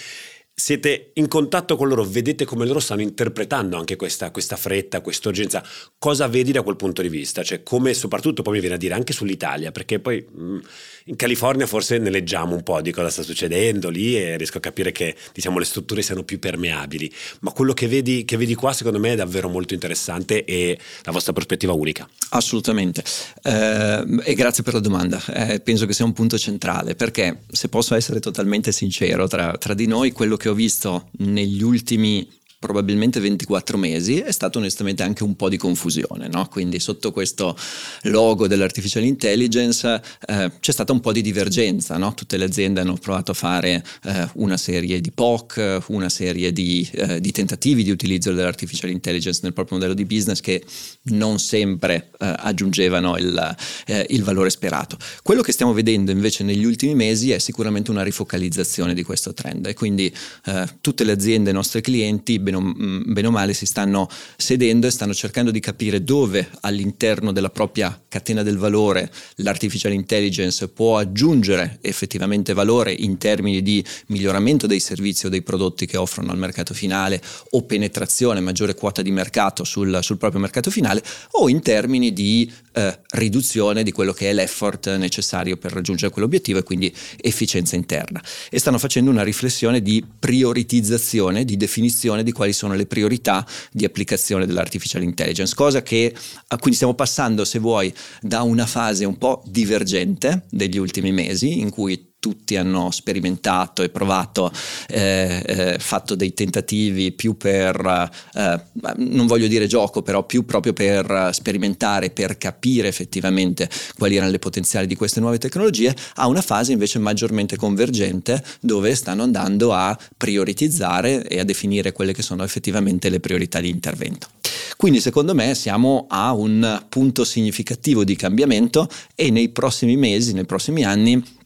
siete 0.62 1.10
in 1.14 1.26
contatto 1.26 1.74
con 1.74 1.88
loro, 1.88 2.04
vedete 2.04 2.44
come 2.44 2.64
loro 2.64 2.78
stanno 2.78 3.00
interpretando 3.00 3.76
anche 3.76 3.96
questa, 3.96 4.30
questa 4.30 4.54
fretta, 4.54 5.00
questa 5.00 5.28
urgenza. 5.28 5.60
Cosa 5.98 6.28
vedi 6.28 6.52
da 6.52 6.62
quel 6.62 6.76
punto 6.76 7.02
di 7.02 7.08
vista? 7.08 7.42
Cioè, 7.42 7.64
come 7.64 7.94
soprattutto 7.94 8.42
poi 8.42 8.54
mi 8.54 8.60
viene 8.60 8.76
a 8.76 8.78
dire 8.78 8.94
anche 8.94 9.12
sull'Italia, 9.12 9.72
perché 9.72 9.98
poi 9.98 10.24
mh, 10.24 10.44
mm, 10.44 10.58
in 11.06 11.16
California 11.16 11.66
forse 11.66 11.98
ne 11.98 12.10
leggiamo 12.10 12.54
un 12.54 12.62
po' 12.62 12.80
di 12.80 12.92
cosa 12.92 13.10
sta 13.10 13.22
succedendo 13.22 13.88
lì 13.88 14.16
e 14.16 14.36
riesco 14.36 14.58
a 14.58 14.60
capire 14.60 14.92
che 14.92 15.16
diciamo, 15.32 15.58
le 15.58 15.64
strutture 15.64 16.00
siano 16.00 16.22
più 16.22 16.38
permeabili, 16.38 17.12
ma 17.40 17.50
quello 17.50 17.72
che 17.72 17.88
vedi, 17.88 18.24
che 18.24 18.36
vedi 18.36 18.54
qua 18.54 18.72
secondo 18.72 19.00
me 19.00 19.14
è 19.14 19.16
davvero 19.16 19.48
molto 19.48 19.74
interessante 19.74 20.44
e 20.44 20.78
la 21.02 21.10
vostra 21.10 21.32
prospettiva 21.32 21.72
unica. 21.72 22.08
Assolutamente, 22.30 23.02
eh, 23.42 24.04
e 24.22 24.34
grazie 24.34 24.62
per 24.62 24.74
la 24.74 24.80
domanda, 24.80 25.20
eh, 25.26 25.58
penso 25.58 25.86
che 25.86 25.92
sia 25.92 26.04
un 26.04 26.12
punto 26.12 26.38
centrale 26.38 26.94
perché 26.94 27.40
se 27.50 27.68
posso 27.68 27.96
essere 27.96 28.20
totalmente 28.20 28.70
sincero 28.70 29.26
tra, 29.26 29.56
tra 29.58 29.74
di 29.74 29.88
noi, 29.88 30.12
quello 30.12 30.36
che 30.36 30.48
ho 30.48 30.51
visto 30.54 31.08
negli 31.18 31.62
ultimi 31.62 32.28
probabilmente 32.62 33.18
24 33.18 33.76
mesi, 33.76 34.20
è 34.20 34.30
stato 34.30 34.60
onestamente 34.60 35.02
anche 35.02 35.24
un 35.24 35.34
po' 35.34 35.48
di 35.48 35.56
confusione, 35.56 36.28
no? 36.28 36.46
quindi 36.46 36.78
sotto 36.78 37.10
questo 37.10 37.56
logo 38.02 38.46
dell'artificial 38.46 39.02
intelligence 39.02 40.00
eh, 40.28 40.52
c'è 40.60 40.70
stata 40.70 40.92
un 40.92 41.00
po' 41.00 41.10
di 41.10 41.22
divergenza, 41.22 41.96
no? 41.96 42.14
tutte 42.14 42.36
le 42.36 42.44
aziende 42.44 42.78
hanno 42.78 42.94
provato 42.94 43.32
a 43.32 43.34
fare 43.34 43.84
eh, 44.04 44.28
una 44.34 44.56
serie 44.56 45.00
di 45.00 45.10
POC, 45.10 45.82
una 45.88 46.08
serie 46.08 46.52
di, 46.52 46.88
eh, 46.92 47.20
di, 47.20 47.32
tentativi 47.32 47.82
di 47.82 47.90
utilizzo 47.90 48.32
dell'artificial 48.32 48.90
intelligence 48.90 49.40
nel 49.42 49.54
proprio 49.54 49.78
modello 49.78 49.94
di 49.94 50.04
business 50.04 50.38
che 50.38 50.64
non 51.06 51.40
sempre 51.40 52.10
eh, 52.20 52.32
aggiungevano 52.38 53.16
il, 53.18 53.56
eh, 53.86 54.06
il 54.10 54.22
valore 54.22 54.50
sperato. 54.50 54.96
Quello 55.24 55.42
che 55.42 55.50
stiamo 55.50 55.72
vedendo 55.72 56.12
invece 56.12 56.44
negli 56.44 56.64
ultimi 56.64 56.94
mesi 56.94 57.32
è 57.32 57.38
sicuramente 57.38 57.90
una 57.90 58.04
rifocalizzazione 58.04 58.94
di 58.94 59.02
questo 59.02 59.34
trend 59.34 59.66
e 59.66 59.74
quindi 59.74 60.14
eh, 60.44 60.64
tutte 60.80 61.02
le 61.02 61.10
aziende, 61.10 61.50
i 61.50 61.54
nostri 61.54 61.80
clienti, 61.80 62.38
bene 62.52 62.56
o, 62.56 63.02
bene 63.06 63.26
o 63.26 63.30
male 63.30 63.54
si 63.54 63.66
stanno 63.66 64.08
sedendo 64.36 64.86
e 64.86 64.90
stanno 64.90 65.14
cercando 65.14 65.50
di 65.50 65.60
capire 65.60 66.02
dove 66.02 66.48
all'interno 66.60 67.32
della 67.32 67.50
propria 67.50 67.98
catena 68.08 68.42
del 68.42 68.58
valore 68.58 69.10
l'artificial 69.36 69.92
intelligence 69.92 70.68
può 70.68 70.98
aggiungere 70.98 71.78
effettivamente 71.80 72.52
valore 72.52 72.92
in 72.92 73.18
termini 73.18 73.62
di 73.62 73.84
miglioramento 74.06 74.66
dei 74.66 74.80
servizi 74.80 75.26
o 75.26 75.28
dei 75.28 75.42
prodotti 75.42 75.86
che 75.86 75.96
offrono 75.96 76.32
al 76.32 76.38
mercato 76.38 76.74
finale 76.74 77.20
o 77.50 77.62
penetrazione, 77.64 78.40
maggiore 78.40 78.74
quota 78.74 79.02
di 79.02 79.10
mercato 79.10 79.64
sul, 79.64 79.98
sul 80.02 80.18
proprio 80.18 80.40
mercato 80.40 80.70
finale 80.70 81.02
o 81.32 81.48
in 81.48 81.60
termini 81.60 82.12
di 82.12 82.50
eh, 82.72 82.98
riduzione 83.12 83.82
di 83.82 83.92
quello 83.92 84.12
che 84.12 84.30
è 84.30 84.32
l'effort 84.32 84.94
necessario 84.96 85.56
per 85.56 85.72
raggiungere 85.72 86.10
quell'obiettivo 86.10 86.58
e 86.58 86.62
quindi 86.62 86.92
efficienza 87.20 87.76
interna. 87.76 88.22
E 88.50 88.58
stanno 88.58 88.78
facendo 88.78 89.10
una 89.10 89.22
riflessione 89.22 89.82
di 89.82 90.04
prioritizzazione, 90.18 91.44
di 91.44 91.56
definizione 91.56 92.22
di 92.22 92.32
quali 92.42 92.52
sono 92.52 92.74
le 92.74 92.86
priorità 92.86 93.46
di 93.70 93.84
applicazione 93.84 94.46
dell'artificial 94.46 95.02
intelligence, 95.04 95.54
cosa 95.54 95.82
che 95.82 96.12
quindi 96.58 96.74
stiamo 96.74 96.94
passando, 96.94 97.44
se 97.44 97.60
vuoi, 97.60 97.92
da 98.20 98.42
una 98.42 98.66
fase 98.66 99.04
un 99.04 99.16
po' 99.16 99.42
divergente 99.46 100.46
degli 100.50 100.76
ultimi 100.76 101.12
mesi 101.12 101.60
in 101.60 101.70
cui 101.70 102.11
tutti 102.22 102.54
hanno 102.54 102.92
sperimentato 102.92 103.82
e 103.82 103.88
provato, 103.88 104.52
eh, 104.88 105.42
eh, 105.44 105.78
fatto 105.80 106.14
dei 106.14 106.32
tentativi 106.34 107.10
più 107.10 107.36
per, 107.36 108.10
eh, 108.34 108.60
non 108.98 109.26
voglio 109.26 109.48
dire 109.48 109.66
gioco, 109.66 110.02
però 110.02 110.24
più 110.24 110.44
proprio 110.44 110.72
per 110.72 111.30
sperimentare, 111.32 112.10
per 112.10 112.38
capire 112.38 112.86
effettivamente 112.86 113.68
quali 113.98 114.14
erano 114.14 114.30
le 114.30 114.38
potenziali 114.38 114.86
di 114.86 114.94
queste 114.94 115.18
nuove 115.18 115.38
tecnologie, 115.38 115.96
a 116.14 116.28
una 116.28 116.42
fase 116.42 116.70
invece 116.70 117.00
maggiormente 117.00 117.56
convergente 117.56 118.40
dove 118.60 118.94
stanno 118.94 119.24
andando 119.24 119.72
a 119.72 119.98
prioritizzare 120.16 121.26
e 121.26 121.40
a 121.40 121.44
definire 121.44 121.90
quelle 121.90 122.12
che 122.12 122.22
sono 122.22 122.44
effettivamente 122.44 123.08
le 123.08 123.18
priorità 123.18 123.60
di 123.60 123.68
intervento. 123.68 124.28
Quindi 124.76 125.00
secondo 125.00 125.34
me 125.34 125.56
siamo 125.56 126.06
a 126.08 126.32
un 126.32 126.84
punto 126.88 127.24
significativo 127.24 128.04
di 128.04 128.14
cambiamento 128.14 128.88
e 129.16 129.30
nei 129.30 129.48
prossimi 129.48 129.96
mesi, 129.96 130.32
nei 130.32 130.46
prossimi 130.46 130.84
anni 130.84 131.40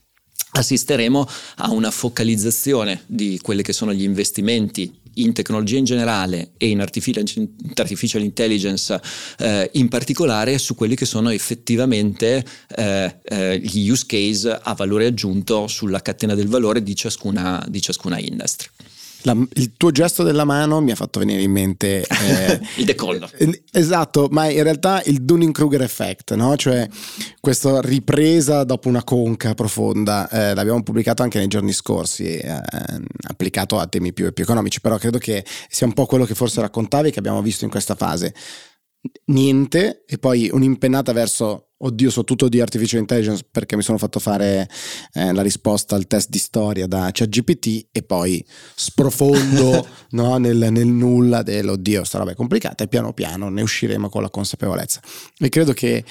assisteremo 0.58 1.28
a 1.56 1.70
una 1.70 1.90
focalizzazione 1.90 3.02
di 3.06 3.38
quelli 3.42 3.62
che 3.62 3.72
sono 3.72 3.92
gli 3.92 4.02
investimenti 4.02 4.92
in 5.18 5.32
tecnologia 5.32 5.78
in 5.78 5.84
generale 5.84 6.50
e 6.56 6.68
in 6.68 6.80
artificial 6.80 8.22
intelligence 8.22 9.00
eh, 9.38 9.70
in 9.74 9.88
particolare 9.88 10.58
su 10.58 10.74
quelli 10.74 10.94
che 10.94 11.06
sono 11.06 11.30
effettivamente 11.30 12.44
eh, 12.76 13.16
eh, 13.22 13.58
gli 13.58 13.88
use 13.88 14.04
case 14.06 14.58
a 14.62 14.74
valore 14.74 15.06
aggiunto 15.06 15.66
sulla 15.68 16.02
catena 16.02 16.34
del 16.34 16.48
valore 16.48 16.82
di 16.82 16.94
ciascuna, 16.94 17.64
di 17.68 17.80
ciascuna 17.80 18.18
industria. 18.18 18.70
La, 19.26 19.36
il 19.54 19.72
tuo 19.76 19.90
gesto 19.90 20.22
della 20.22 20.44
mano 20.44 20.80
mi 20.80 20.92
ha 20.92 20.94
fatto 20.94 21.18
venire 21.18 21.42
in 21.42 21.50
mente 21.50 22.06
eh, 22.06 22.60
il 22.76 22.84
decollo. 22.84 23.28
Eh, 23.36 23.64
esatto, 23.72 24.28
ma 24.30 24.48
in 24.48 24.62
realtà 24.62 25.02
il 25.06 25.24
Dunning-Kruger 25.24 25.82
effect, 25.82 26.34
no? 26.34 26.54
cioè 26.56 26.88
questa 27.40 27.80
ripresa 27.80 28.62
dopo 28.62 28.88
una 28.88 29.02
conca 29.02 29.54
profonda. 29.54 30.28
Eh, 30.28 30.54
l'abbiamo 30.54 30.84
pubblicato 30.84 31.24
anche 31.24 31.38
nei 31.38 31.48
giorni 31.48 31.72
scorsi, 31.72 32.36
eh, 32.36 32.62
applicato 33.28 33.80
a 33.80 33.88
temi 33.88 34.12
più, 34.12 34.32
più 34.32 34.44
economici, 34.44 34.80
però 34.80 34.96
credo 34.96 35.18
che 35.18 35.44
sia 35.68 35.88
un 35.88 35.92
po' 35.92 36.06
quello 36.06 36.24
che 36.24 36.36
forse 36.36 36.60
raccontavi 36.60 37.10
che 37.10 37.18
abbiamo 37.18 37.42
visto 37.42 37.64
in 37.64 37.70
questa 37.70 37.96
fase. 37.96 38.32
Niente 39.26 40.04
e 40.06 40.18
poi 40.18 40.48
un'impennata 40.52 41.12
verso 41.12 41.65
Oddio, 41.78 42.10
so 42.10 42.24
tutto 42.24 42.48
di 42.48 42.60
artificial 42.60 43.00
intelligence 43.00 43.44
perché 43.50 43.76
mi 43.76 43.82
sono 43.82 43.98
fatto 43.98 44.18
fare 44.18 44.66
eh, 45.12 45.32
la 45.32 45.42
risposta 45.42 45.94
al 45.94 46.06
test 46.06 46.30
di 46.30 46.38
storia 46.38 46.86
da 46.86 47.10
ChatGPT 47.12 47.88
e 47.92 48.02
poi 48.02 48.42
sprofondo 48.74 49.86
no, 50.12 50.38
nel, 50.38 50.56
nel, 50.70 50.86
nulla 50.86 51.42
dell'oddio, 51.42 52.02
sta 52.04 52.16
roba 52.16 52.30
è 52.30 52.34
complicata 52.34 52.82
e 52.82 52.88
piano 52.88 53.12
piano 53.12 53.50
ne 53.50 53.60
usciremo 53.60 54.08
con 54.08 54.22
la 54.22 54.30
consapevolezza. 54.30 55.02
E 55.38 55.50
credo 55.50 55.74
che 55.74 56.02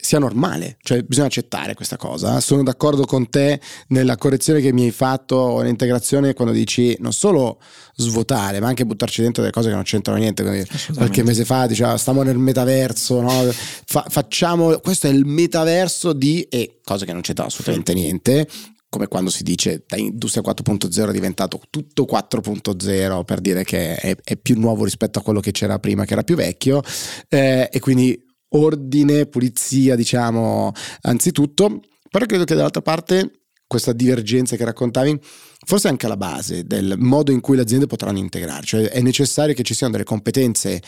sia 0.00 0.20
normale, 0.20 0.76
cioè 0.82 1.02
bisogna 1.02 1.26
accettare 1.26 1.74
questa 1.74 1.96
cosa. 1.96 2.38
Sono 2.40 2.62
d'accordo 2.62 3.04
con 3.04 3.28
te 3.28 3.60
nella 3.88 4.16
correzione 4.16 4.60
che 4.60 4.72
mi 4.72 4.84
hai 4.84 4.92
fatto, 4.92 5.60
l'integrazione 5.60 6.34
quando 6.34 6.54
dici 6.54 6.96
non 7.00 7.12
solo 7.12 7.60
svuotare, 7.96 8.60
ma 8.60 8.68
anche 8.68 8.86
buttarci 8.86 9.22
dentro 9.22 9.42
delle 9.42 9.52
cose 9.52 9.68
che 9.68 9.74
non 9.74 9.82
c'entrano 9.82 10.20
niente. 10.20 10.66
Qualche 10.94 11.24
mese 11.24 11.44
fa 11.44 11.66
diceva 11.66 11.96
stiamo 11.96 12.22
nel 12.22 12.38
metaverso, 12.38 13.20
no? 13.20 13.50
Fa, 13.50 14.04
facciamo, 14.08 14.78
questo 14.78 15.08
è 15.08 15.10
il 15.10 15.24
metaverso 15.24 16.12
di, 16.12 16.42
e 16.42 16.78
cose 16.84 17.04
che 17.04 17.12
non 17.12 17.22
c'entrano 17.22 17.50
assolutamente 17.50 17.92
niente, 17.92 18.46
come 18.88 19.08
quando 19.08 19.30
si 19.30 19.42
dice 19.42 19.82
da 19.86 19.96
industria 19.96 20.42
4.0 20.42 21.08
è 21.08 21.12
diventato 21.12 21.60
tutto 21.70 22.06
4.0 22.08 23.24
per 23.24 23.40
dire 23.40 23.64
che 23.64 23.96
è, 23.96 24.16
è, 24.22 24.36
più 24.36 24.58
nuovo 24.58 24.84
rispetto 24.84 25.18
a 25.18 25.22
quello 25.22 25.40
che 25.40 25.50
c'era 25.50 25.78
prima 25.78 26.06
che 26.06 26.14
era 26.14 26.22
più 26.22 26.36
vecchio 26.36 26.80
eh, 27.28 27.68
e 27.70 27.80
quindi 27.80 28.18
ordine, 28.50 29.26
pulizia, 29.26 29.94
diciamo, 29.94 30.72
anzitutto, 31.02 31.80
però 32.10 32.24
credo 32.26 32.44
che 32.44 32.54
dall'altra 32.54 32.82
parte 32.82 33.32
questa 33.66 33.92
divergenza 33.92 34.56
che 34.56 34.64
raccontavi 34.64 35.20
forse 35.66 35.88
anche 35.88 36.06
alla 36.06 36.16
base 36.16 36.64
del 36.64 36.94
modo 36.96 37.30
in 37.32 37.40
cui 37.40 37.56
le 37.56 37.62
aziende 37.62 37.86
potranno 37.86 38.16
integrare, 38.18 38.64
cioè 38.64 38.88
è 38.88 39.00
necessario 39.02 39.54
che 39.54 39.62
ci 39.62 39.74
siano 39.74 39.92
delle 39.92 40.04
competenze 40.04 40.80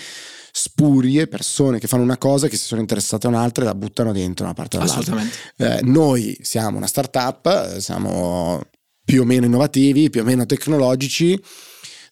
spurie, 0.53 1.27
persone 1.27 1.79
che 1.79 1.87
fanno 1.87 2.03
una 2.03 2.17
cosa, 2.17 2.49
che 2.49 2.57
si 2.57 2.65
sono 2.65 2.81
interessate 2.81 3.27
a 3.27 3.31
un'altra 3.31 3.63
e 3.63 3.67
la 3.67 3.75
buttano 3.75 4.13
dentro 4.13 4.45
una 4.47 4.55
parte 4.55 4.79
dall'altra. 4.79 5.23
Eh, 5.57 5.81
noi 5.83 6.37
siamo 6.41 6.79
una 6.79 6.87
startup, 6.87 7.77
siamo 7.77 8.63
più 9.05 9.23
o 9.23 9.25
meno 9.25 9.45
innovativi, 9.45 10.11
più 10.11 10.23
o 10.23 10.25
meno 10.25 10.47
tecnologici. 10.47 11.41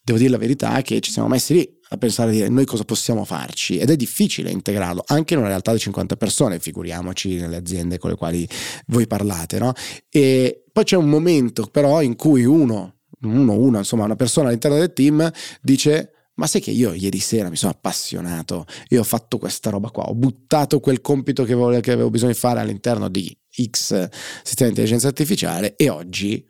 Devo 0.09 0.21
dire 0.21 0.31
la 0.31 0.38
verità 0.38 0.81
che 0.81 1.00
ci 1.00 1.12
siamo 1.12 1.29
messi 1.29 1.53
lì 1.53 1.79
a 1.91 1.99
pensare 1.99 2.31
dire 2.31 2.49
noi 2.49 2.65
cosa 2.65 2.83
possiamo 2.85 3.27
farci 3.27 3.77
ed 3.77 3.91
è 3.91 3.97
difficile 3.97 4.50
integrarlo 4.50 5.05
anche 5.07 5.35
in 5.35 5.41
una 5.41 5.49
realtà 5.49 5.71
di 5.71 5.79
50 5.79 6.17
persone, 6.17 6.59
figuriamoci 6.61 7.35
nelle 7.35 7.57
aziende 7.57 7.99
con 7.99 8.09
le 8.09 8.17
quali 8.17 8.49
voi 8.87 9.07
parlate, 9.07 9.59
no? 9.59 9.75
E 10.09 10.65
poi 10.73 10.85
c'è 10.85 10.97
un 10.97 11.11
momento 11.11 11.67
però 11.67 12.00
in 12.00 12.17
cui 12.17 12.47
uno, 12.47 13.00
uno, 13.21 13.53
una, 13.53 13.79
insomma 13.79 14.05
una 14.05 14.17
persona 14.17 14.49
all'interno 14.49 14.79
del 14.79 14.95
team 14.95 15.31
dice 15.61 16.12
ma 16.37 16.47
sai 16.47 16.62
che 16.62 16.71
io 16.71 16.95
ieri 16.95 17.19
sera 17.19 17.50
mi 17.50 17.57
sono 17.57 17.73
appassionato 17.73 18.65
e 18.88 18.97
ho 18.97 19.05
fatto 19.05 19.37
questa 19.37 19.69
roba 19.69 19.91
qua, 19.91 20.05
ho 20.05 20.15
buttato 20.15 20.81
quel 20.81 21.03
compito 21.03 21.45
che, 21.45 21.53
volevo, 21.53 21.83
che 21.83 21.93
avevo 21.93 22.09
bisogno 22.09 22.33
di 22.33 22.38
fare 22.38 22.61
all'interno 22.61 23.11
di 23.11 23.31
X 23.53 24.09
sistema 24.43 24.71
di 24.71 24.77
intelligenza 24.77 25.09
artificiale 25.09 25.77
e 25.77 25.91
oggi 25.91 26.43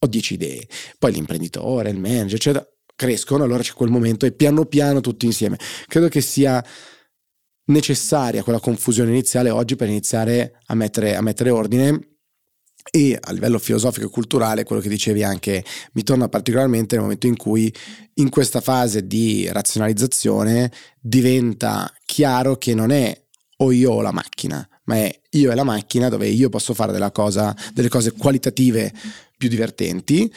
ho 0.00 0.06
10 0.08 0.34
idee. 0.34 0.66
Poi 0.98 1.12
l'imprenditore, 1.12 1.90
il 1.90 1.98
manager, 1.98 2.34
eccetera, 2.34 2.68
crescono, 2.94 3.44
allora 3.44 3.62
c'è 3.62 3.72
quel 3.72 3.90
momento 3.90 4.26
e 4.26 4.32
piano 4.32 4.66
piano 4.66 5.00
tutti 5.00 5.26
insieme. 5.26 5.58
Credo 5.86 6.08
che 6.08 6.20
sia 6.20 6.64
necessaria 7.66 8.42
quella 8.42 8.60
confusione 8.60 9.10
iniziale 9.10 9.50
oggi 9.50 9.76
per 9.76 9.88
iniziare 9.88 10.60
a 10.66 10.74
mettere, 10.74 11.16
a 11.16 11.22
mettere 11.22 11.50
ordine 11.50 12.14
e 12.90 13.18
a 13.18 13.32
livello 13.32 13.58
filosofico 13.58 14.06
e 14.06 14.10
culturale 14.10 14.64
quello 14.64 14.82
che 14.82 14.90
dicevi 14.90 15.22
anche 15.22 15.64
mi 15.92 16.02
torna 16.02 16.28
particolarmente 16.28 16.94
nel 16.94 17.04
momento 17.04 17.26
in 17.26 17.36
cui 17.36 17.72
in 18.14 18.28
questa 18.28 18.60
fase 18.60 19.06
di 19.06 19.48
razionalizzazione 19.50 20.70
diventa 21.00 21.90
chiaro 22.04 22.56
che 22.56 22.74
non 22.74 22.90
è 22.90 23.18
o 23.58 23.72
io 23.72 23.90
o 23.90 24.02
la 24.02 24.12
macchina 24.12 24.68
ma 24.84 24.96
è 24.96 25.20
io 25.30 25.50
e 25.50 25.54
la 25.54 25.64
macchina 25.64 26.10
dove 26.10 26.28
io 26.28 26.50
posso 26.50 26.74
fare 26.74 27.10
cosa, 27.10 27.56
delle 27.72 27.88
cose 27.88 28.12
qualitative 28.12 28.92
più 29.36 29.48
divertenti 29.48 30.30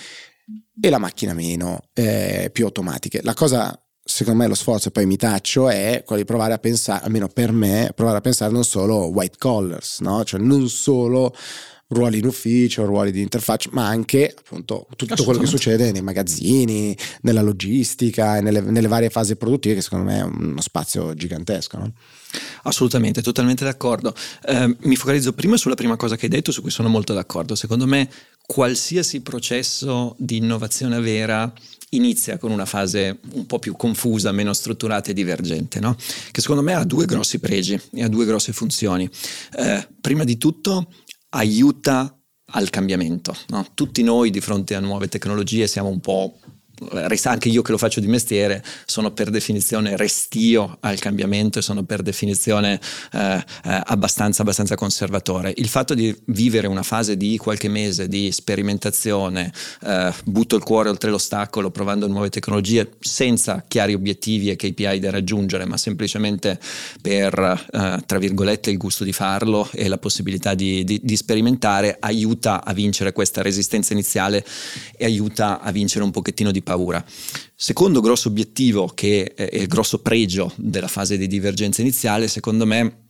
e 0.80 0.90
la 0.90 0.98
macchina 0.98 1.34
meno, 1.34 1.82
eh, 1.94 2.50
più 2.52 2.66
automatiche. 2.66 3.22
La 3.24 3.34
cosa 3.34 3.80
secondo 4.08 4.42
me 4.42 4.48
lo 4.48 4.56
sforzo, 4.56 4.88
e 4.88 4.92
poi 4.92 5.06
mi 5.06 5.18
taccio, 5.18 5.70
è 5.70 6.04
quello 6.06 6.22
di 6.22 6.28
provare 6.28 6.54
a 6.54 6.58
pensare, 6.58 7.04
almeno 7.04 7.28
per 7.28 7.52
me, 7.52 7.92
provare 7.94 8.18
a 8.18 8.22
pensare 8.22 8.52
non 8.52 8.64
solo 8.64 9.08
white 9.10 9.38
collars, 9.38 10.00
no? 10.00 10.24
cioè 10.24 10.40
non 10.40 10.70
solo 10.70 11.36
ruoli 11.90 12.20
in 12.20 12.26
ufficio, 12.26 12.86
ruoli 12.86 13.12
di 13.12 13.22
interfaccia, 13.22 13.70
ma 13.72 13.88
anche 13.88 14.34
appunto 14.38 14.88
tutto 14.96 15.24
quello 15.24 15.40
che 15.40 15.46
succede 15.46 15.92
nei 15.92 16.02
magazzini, 16.02 16.98
nella 17.22 17.42
logistica 17.42 18.38
e 18.38 18.42
nelle, 18.42 18.62
nelle, 18.62 18.88
varie 18.88 19.10
fasi 19.10 19.36
produttive, 19.36 19.76
che 19.76 19.82
secondo 19.82 20.06
me 20.06 20.20
è 20.20 20.24
uno 20.24 20.62
spazio 20.62 21.14
gigantesco. 21.14 21.78
No? 21.78 21.94
Assolutamente, 22.64 23.22
totalmente 23.22 23.64
d'accordo. 23.64 24.14
Eh, 24.46 24.76
mi 24.82 24.96
focalizzo 24.96 25.32
prima 25.32 25.56
sulla 25.56 25.76
prima 25.76 25.96
cosa 25.96 26.18
che 26.18 26.26
hai 26.26 26.32
detto, 26.32 26.52
su 26.52 26.62
cui 26.62 26.72
sono 26.72 26.90
molto 26.90 27.14
d'accordo. 27.14 27.56
Secondo 27.56 27.88
me 27.88 28.10
qualsiasi 28.48 29.22
processo 29.22 30.16
di 30.18 30.38
innovazione 30.38 31.00
vera 31.02 31.54
inizia 31.90 32.38
con 32.38 32.52
una 32.52 32.66
fase 32.66 33.20
un 33.34 33.46
po' 33.46 33.60
più 33.60 33.76
confusa, 33.76 34.32
meno 34.32 34.54
strutturata 34.54 35.12
e 35.12 35.14
divergente, 35.14 35.80
no? 35.80 35.96
che 36.32 36.42
secondo 36.42 36.64
me 36.64 36.74
ha 36.74 36.84
due 36.84 37.06
grossi 37.06 37.40
pregi 37.40 37.80
e 37.92 38.04
ha 38.04 38.08
due 38.08 38.26
grosse 38.26 38.54
funzioni. 38.54 39.08
Eh, 39.58 39.88
prima 40.02 40.24
di 40.24 40.38
tutto 40.38 40.92
aiuta 41.30 42.18
al 42.52 42.70
cambiamento. 42.70 43.36
No? 43.50 43.68
Tutti 43.74 44.02
noi 44.02 44.30
di 44.30 44.40
fronte 44.40 44.76
a 44.76 44.80
nuove 44.80 45.10
tecnologie 45.10 45.68
siamo 45.68 45.90
un 45.90 46.00
po' 46.00 46.40
anche 47.24 47.50
io 47.50 47.62
che 47.62 47.72
lo 47.72 47.78
faccio 47.78 48.00
di 48.00 48.08
mestiere, 48.08 48.64
sono 48.86 49.12
per 49.12 49.30
definizione 49.30 49.98
restio 49.98 50.78
al 50.82 51.00
cambiamento 51.00 51.60
e 51.60 51.62
sono 51.62 51.84
per 51.84 52.02
definizione 52.02 52.80
eh, 53.14 53.44
eh, 53.64 53.82
abbastanza, 53.86 54.42
abbastanza 54.42 54.76
conservatore. 54.76 55.54
Il 55.56 55.68
fatto 55.68 55.94
di 55.94 56.16
vivere 56.26 56.68
una 56.68 56.84
fase 56.84 57.18
di 57.18 57.38
qualche 57.38 57.68
mese 57.68 58.08
di 58.08 58.32
sperimentazione, 58.32 59.52
eh, 59.84 60.14
butto 60.26 60.56
il 60.56 60.64
cuore 60.64 60.90
oltre 60.90 61.10
l'ostacolo, 61.10 61.72
provando 61.72 62.08
nuove 62.08 62.30
tecnologie 62.30 62.92
senza 63.00 63.64
chiari 63.68 63.94
obiettivi 63.94 64.50
e 64.50 64.56
KPI 64.56 65.00
da 65.00 65.10
raggiungere, 65.10 65.66
ma 65.66 65.78
semplicemente 65.78 66.60
per, 67.02 67.34
eh, 67.72 68.04
tra 68.06 68.18
virgolette, 68.18 68.70
il 68.70 68.78
gusto 68.78 69.04
di 69.04 69.14
farlo 69.14 69.70
e 69.72 69.88
la 69.88 69.98
possibilità 69.98 70.54
di, 70.54 70.84
di, 70.84 71.00
di 71.04 71.16
sperimentare, 71.16 71.98
aiuta 72.00 72.64
a 72.64 72.74
vincere 72.74 73.12
questa 73.12 73.42
resistenza 73.42 73.94
iniziale 73.94 74.46
e 74.96 75.06
aiuta 75.06 75.60
a 75.60 75.72
vincere 75.72 76.04
un 76.04 76.12
pochettino 76.12 76.52
di 76.52 76.62
paura. 76.68 77.04
Secondo 77.56 78.02
grosso 78.02 78.28
obiettivo, 78.28 78.88
che 78.88 79.34
è 79.34 79.56
il 79.56 79.68
grosso 79.68 80.02
pregio 80.02 80.52
della 80.58 80.90
fase 80.90 81.18
di 81.18 81.28
divergenza 81.28 81.80
iniziale, 81.80 82.28
secondo 82.28 82.66
me 82.66 83.07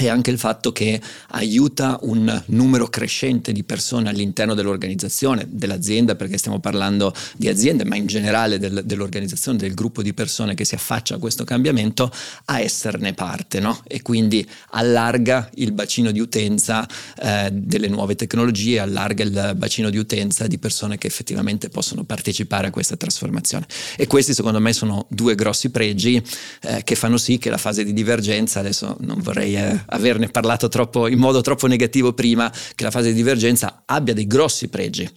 e 0.00 0.08
anche 0.08 0.30
il 0.30 0.38
fatto 0.38 0.70
che 0.70 1.00
aiuta 1.30 1.98
un 2.02 2.42
numero 2.46 2.86
crescente 2.86 3.50
di 3.50 3.64
persone 3.64 4.08
all'interno 4.08 4.54
dell'organizzazione, 4.54 5.46
dell'azienda, 5.50 6.14
perché 6.14 6.38
stiamo 6.38 6.60
parlando 6.60 7.12
di 7.36 7.48
aziende, 7.48 7.84
ma 7.84 7.96
in 7.96 8.06
generale 8.06 8.60
del, 8.60 8.82
dell'organizzazione, 8.84 9.58
del 9.58 9.74
gruppo 9.74 10.00
di 10.00 10.14
persone 10.14 10.54
che 10.54 10.64
si 10.64 10.76
affaccia 10.76 11.16
a 11.16 11.18
questo 11.18 11.42
cambiamento, 11.42 12.12
a 12.44 12.60
esserne 12.60 13.12
parte 13.12 13.58
no? 13.58 13.80
e 13.88 14.00
quindi 14.00 14.48
allarga 14.70 15.50
il 15.54 15.72
bacino 15.72 16.12
di 16.12 16.20
utenza 16.20 16.86
eh, 17.20 17.50
delle 17.52 17.88
nuove 17.88 18.14
tecnologie, 18.14 18.78
allarga 18.78 19.24
il 19.24 19.54
bacino 19.56 19.90
di 19.90 19.98
utenza 19.98 20.46
di 20.46 20.58
persone 20.58 20.96
che 20.96 21.08
effettivamente 21.08 21.70
possono 21.70 22.04
partecipare 22.04 22.68
a 22.68 22.70
questa 22.70 22.96
trasformazione. 22.96 23.66
E 23.96 24.06
questi 24.06 24.32
secondo 24.32 24.60
me 24.60 24.72
sono 24.72 25.06
due 25.08 25.34
grossi 25.34 25.70
pregi 25.70 26.22
eh, 26.62 26.84
che 26.84 26.94
fanno 26.94 27.16
sì 27.16 27.38
che 27.38 27.50
la 27.50 27.58
fase 27.58 27.82
di 27.82 27.92
divergenza, 27.92 28.60
adesso 28.60 28.96
non 29.00 29.20
vorrei... 29.20 29.56
Eh, 29.56 29.86
averne 29.90 30.28
parlato 30.28 30.68
troppo, 30.68 31.08
in 31.08 31.18
modo 31.18 31.40
troppo 31.40 31.66
negativo 31.66 32.12
prima, 32.12 32.52
che 32.74 32.84
la 32.84 32.90
fase 32.90 33.08
di 33.08 33.14
divergenza 33.14 33.82
abbia 33.84 34.14
dei 34.14 34.26
grossi 34.26 34.68
pregi 34.68 35.08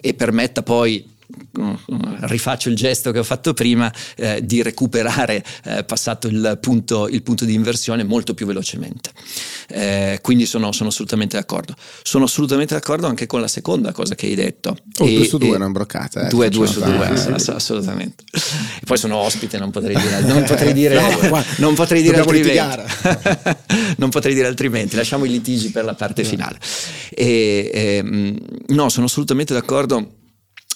e 0.00 0.14
permetta 0.14 0.62
poi 0.62 1.16
rifaccio 2.20 2.68
il 2.68 2.76
gesto 2.76 3.10
che 3.10 3.18
ho 3.18 3.24
fatto 3.24 3.52
prima 3.52 3.92
eh, 4.16 4.40
di 4.42 4.62
recuperare 4.62 5.44
eh, 5.64 5.84
passato 5.84 6.26
il 6.26 6.58
punto, 6.60 7.08
il 7.08 7.22
punto, 7.22 7.44
di 7.44 7.54
inversione 7.54 8.02
molto 8.04 8.34
più 8.34 8.46
velocemente. 8.46 9.10
Eh, 9.68 10.18
quindi 10.22 10.46
sono, 10.46 10.72
sono, 10.72 10.88
assolutamente 10.88 11.36
d'accordo. 11.36 11.74
Sono 12.02 12.24
assolutamente 12.24 12.74
d'accordo 12.74 13.06
anche 13.06 13.26
con 13.26 13.40
la 13.40 13.48
seconda 13.48 13.92
cosa 13.92 14.14
che 14.14 14.26
hai 14.26 14.34
detto. 14.34 14.76
Oh, 14.98 15.06
e, 15.06 15.16
due 15.16 15.24
su 15.26 15.38
due 15.38 15.52
è 15.52 15.56
una 15.56 15.68
broccata 15.68 16.28
2 16.28 16.48
due, 16.48 16.66
su 16.66 16.80
due 16.80 17.06
assolutamente. 17.06 18.24
E 18.32 18.84
poi 18.84 18.96
sono 18.96 19.16
ospite 19.16 19.58
non 19.58 19.70
potrei 19.70 19.96
dire 19.96 20.20
non 20.22 20.44
potrei 20.44 20.72
dire, 20.74 21.00
no, 21.00 21.44
non 21.58 21.74
potrei 21.74 22.02
dire 22.02 22.18
altrimenti. 22.18 22.56
non 23.98 24.08
potrei 24.08 24.34
dire 24.34 24.46
altrimenti 24.46 24.96
lasciamo 24.96 25.24
i 25.24 25.28
litigi 25.28 25.70
per 25.70 25.84
la 25.84 25.94
parte 25.94 26.24
finale. 26.24 26.58
E, 27.10 27.70
ehm, 27.72 28.38
no 28.68 28.88
sono 28.88 29.06
assolutamente 29.06 29.52
d'accordo 29.52 30.16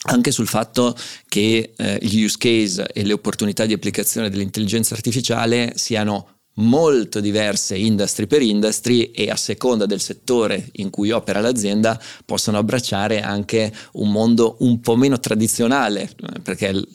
anche 0.04 0.32
sul 0.32 0.49
fatto 0.49 0.97
che 1.28 1.73
eh, 1.76 1.99
gli 2.02 2.23
use 2.23 2.37
case 2.38 2.87
e 2.92 3.04
le 3.04 3.12
opportunità 3.12 3.66
di 3.66 3.73
applicazione 3.73 4.30
dell'intelligenza 4.30 4.94
artificiale 4.94 5.73
siano 5.76 6.28
molto 6.56 7.21
diverse 7.21 7.76
industry 7.76 8.26
per 8.26 8.42
industry 8.42 9.04
e 9.04 9.30
a 9.30 9.37
seconda 9.37 9.87
del 9.87 10.00
settore 10.00 10.68
in 10.73 10.90
cui 10.90 11.11
opera 11.11 11.40
l'azienda 11.40 11.99
possono 12.26 12.59
abbracciare 12.59 13.23
anche 13.23 13.73
un 13.92 14.11
mondo 14.11 14.56
un 14.61 14.80
po' 14.80 14.97
meno 14.97 15.18
tradizionale 15.18 16.11
perché 16.42 16.66
il, 16.66 16.87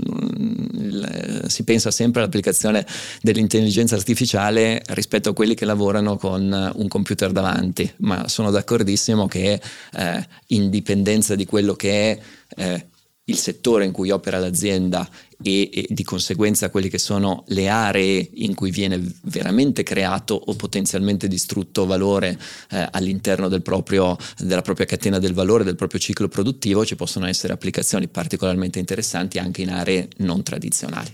il, 0.74 1.46
si 1.48 1.64
pensa 1.64 1.90
sempre 1.90 2.22
all'applicazione 2.22 2.86
dell'intelligenza 3.22 3.96
artificiale 3.96 4.84
rispetto 4.90 5.30
a 5.30 5.34
quelli 5.34 5.56
che 5.56 5.66
lavorano 5.66 6.18
con 6.18 6.72
un 6.76 6.88
computer 6.88 7.32
davanti 7.32 7.92
ma 7.98 8.28
sono 8.28 8.52
d'accordissimo 8.52 9.28
che 9.28 9.60
eh, 9.94 10.28
in 10.48 10.70
di 10.70 11.46
quello 11.46 11.74
che 11.74 12.12
è 12.12 12.20
eh, 12.58 12.86
il 13.30 13.38
settore 13.38 13.86
in 13.86 13.92
cui 13.92 14.10
opera 14.10 14.40
l'azienda 14.40 15.08
e, 15.42 15.70
e, 15.72 15.86
di 15.90 16.04
conseguenza 16.04 16.70
quelle 16.70 16.88
che 16.88 16.98
sono 16.98 17.44
le 17.48 17.68
aree 17.68 18.30
in 18.36 18.56
cui 18.56 18.72
viene 18.72 19.02
veramente 19.24 19.84
creato 19.84 20.34
o 20.34 20.54
potenzialmente 20.56 21.28
distrutto 21.28 21.86
valore 21.86 22.38
eh, 22.72 22.88
all'interno 22.92 23.48
del 23.48 23.62
proprio, 23.62 24.18
della 24.38 24.62
propria 24.62 24.86
catena 24.86 25.20
del 25.20 25.34
valore, 25.34 25.64
del 25.64 25.76
proprio 25.76 26.00
ciclo 26.00 26.28
produttivo, 26.28 26.86
ci 26.86 26.96
possono 26.96 27.28
essere 27.28 27.54
applicazioni 27.54 28.08
particolarmente 28.08 28.80
interessanti 28.80 29.40
anche 29.40 29.62
in 29.62 29.72
aree 29.72 30.08
non 30.18 30.44
tradizionali. 30.44 31.12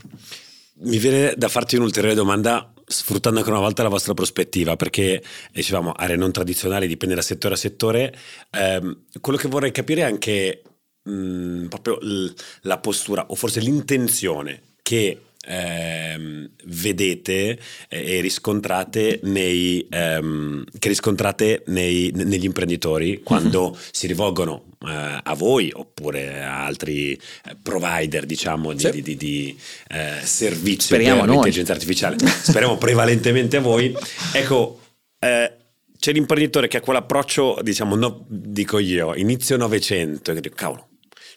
Mi 0.86 0.98
viene 0.98 1.34
da 1.36 1.48
farti 1.48 1.76
un'ulteriore 1.76 2.16
domanda 2.16 2.74
sfruttando 2.86 3.40
ancora 3.40 3.58
una 3.58 3.66
volta 3.66 3.82
la 3.82 3.90
vostra 3.90 4.14
prospettiva, 4.14 4.76
perché 4.76 5.24
dicevamo 5.52 5.92
aree 5.92 6.18
non 6.18 6.32
tradizionali, 6.32 6.88
dipende 6.88 7.16
da 7.16 7.22
settore 7.22 7.56
a 7.56 7.58
settore. 7.58 8.14
Eh, 8.52 8.98
quello 9.20 9.38
che 9.38 9.48
vorrei 9.48 9.72
capire 9.72 10.02
è 10.02 10.06
anche 10.06 10.62
mh, 11.04 11.12
mm, 11.12 11.66
proprio 11.68 11.98
l- 12.00 12.34
la 12.62 12.78
postura 12.80 13.26
o 13.28 13.36
forse 13.36 13.60
l'intenzione 13.60 14.62
che 14.82 15.20
ehm, 15.46 16.50
vedete 16.66 17.60
e 17.88 18.22
riscontrate 18.22 19.20
nei, 19.24 19.86
ehm, 19.90 20.64
che 20.80 20.88
riscontrate 20.88 21.64
nei, 21.68 22.12
negli 22.14 22.46
imprenditori 22.46 23.22
quando 23.24 23.72
mm-hmm. 23.72 23.82
si 23.92 24.08
rivolgono 24.08 24.66
eh, 24.86 25.20
a 25.24 25.34
voi 25.36 25.72
oppure 25.74 26.42
a 26.42 26.66
altri 26.66 27.14
eh, 27.14 27.20
provider 27.62 28.26
diciamo 28.26 28.74
di, 28.74 28.80
sì. 28.80 28.92
di, 28.92 29.02
di, 29.02 29.18
di 29.18 29.60
eh, 29.90 30.20
servizi 30.24 30.88
Speriamo 30.88 31.22
per 31.22 31.30
l'intelligenza 31.30 31.74
artificiale 31.74 32.18
speriamo 32.18 32.78
prevalentemente 32.78 33.58
a 33.58 33.62
voi 33.62 33.94
ecco 34.34 34.80
eh, 35.20 35.52
c'è 36.00 36.12
l'imprenditore 36.12 36.68
che 36.68 36.78
ha 36.78 36.82
quell'approccio 36.82 37.60
diciamo 37.62 37.96
no, 37.96 38.26
dico 38.28 38.80
io 38.80 39.16
inizio 39.16 39.58
novecento 39.58 40.34
che 40.34 40.42
dico 40.42 40.56
cavolo 40.56 40.88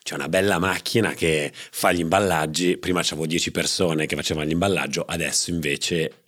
c'è 0.06 0.14
una 0.14 0.28
bella 0.28 0.60
macchina 0.60 1.14
che 1.14 1.50
fa 1.52 1.90
gli 1.90 1.98
imballaggi. 1.98 2.76
Prima 2.76 3.02
c'avevo 3.02 3.26
10 3.26 3.50
persone 3.50 4.06
che 4.06 4.14
facevano 4.14 4.46
l'imballaggio, 4.46 5.04
adesso 5.04 5.50
invece 5.50 6.22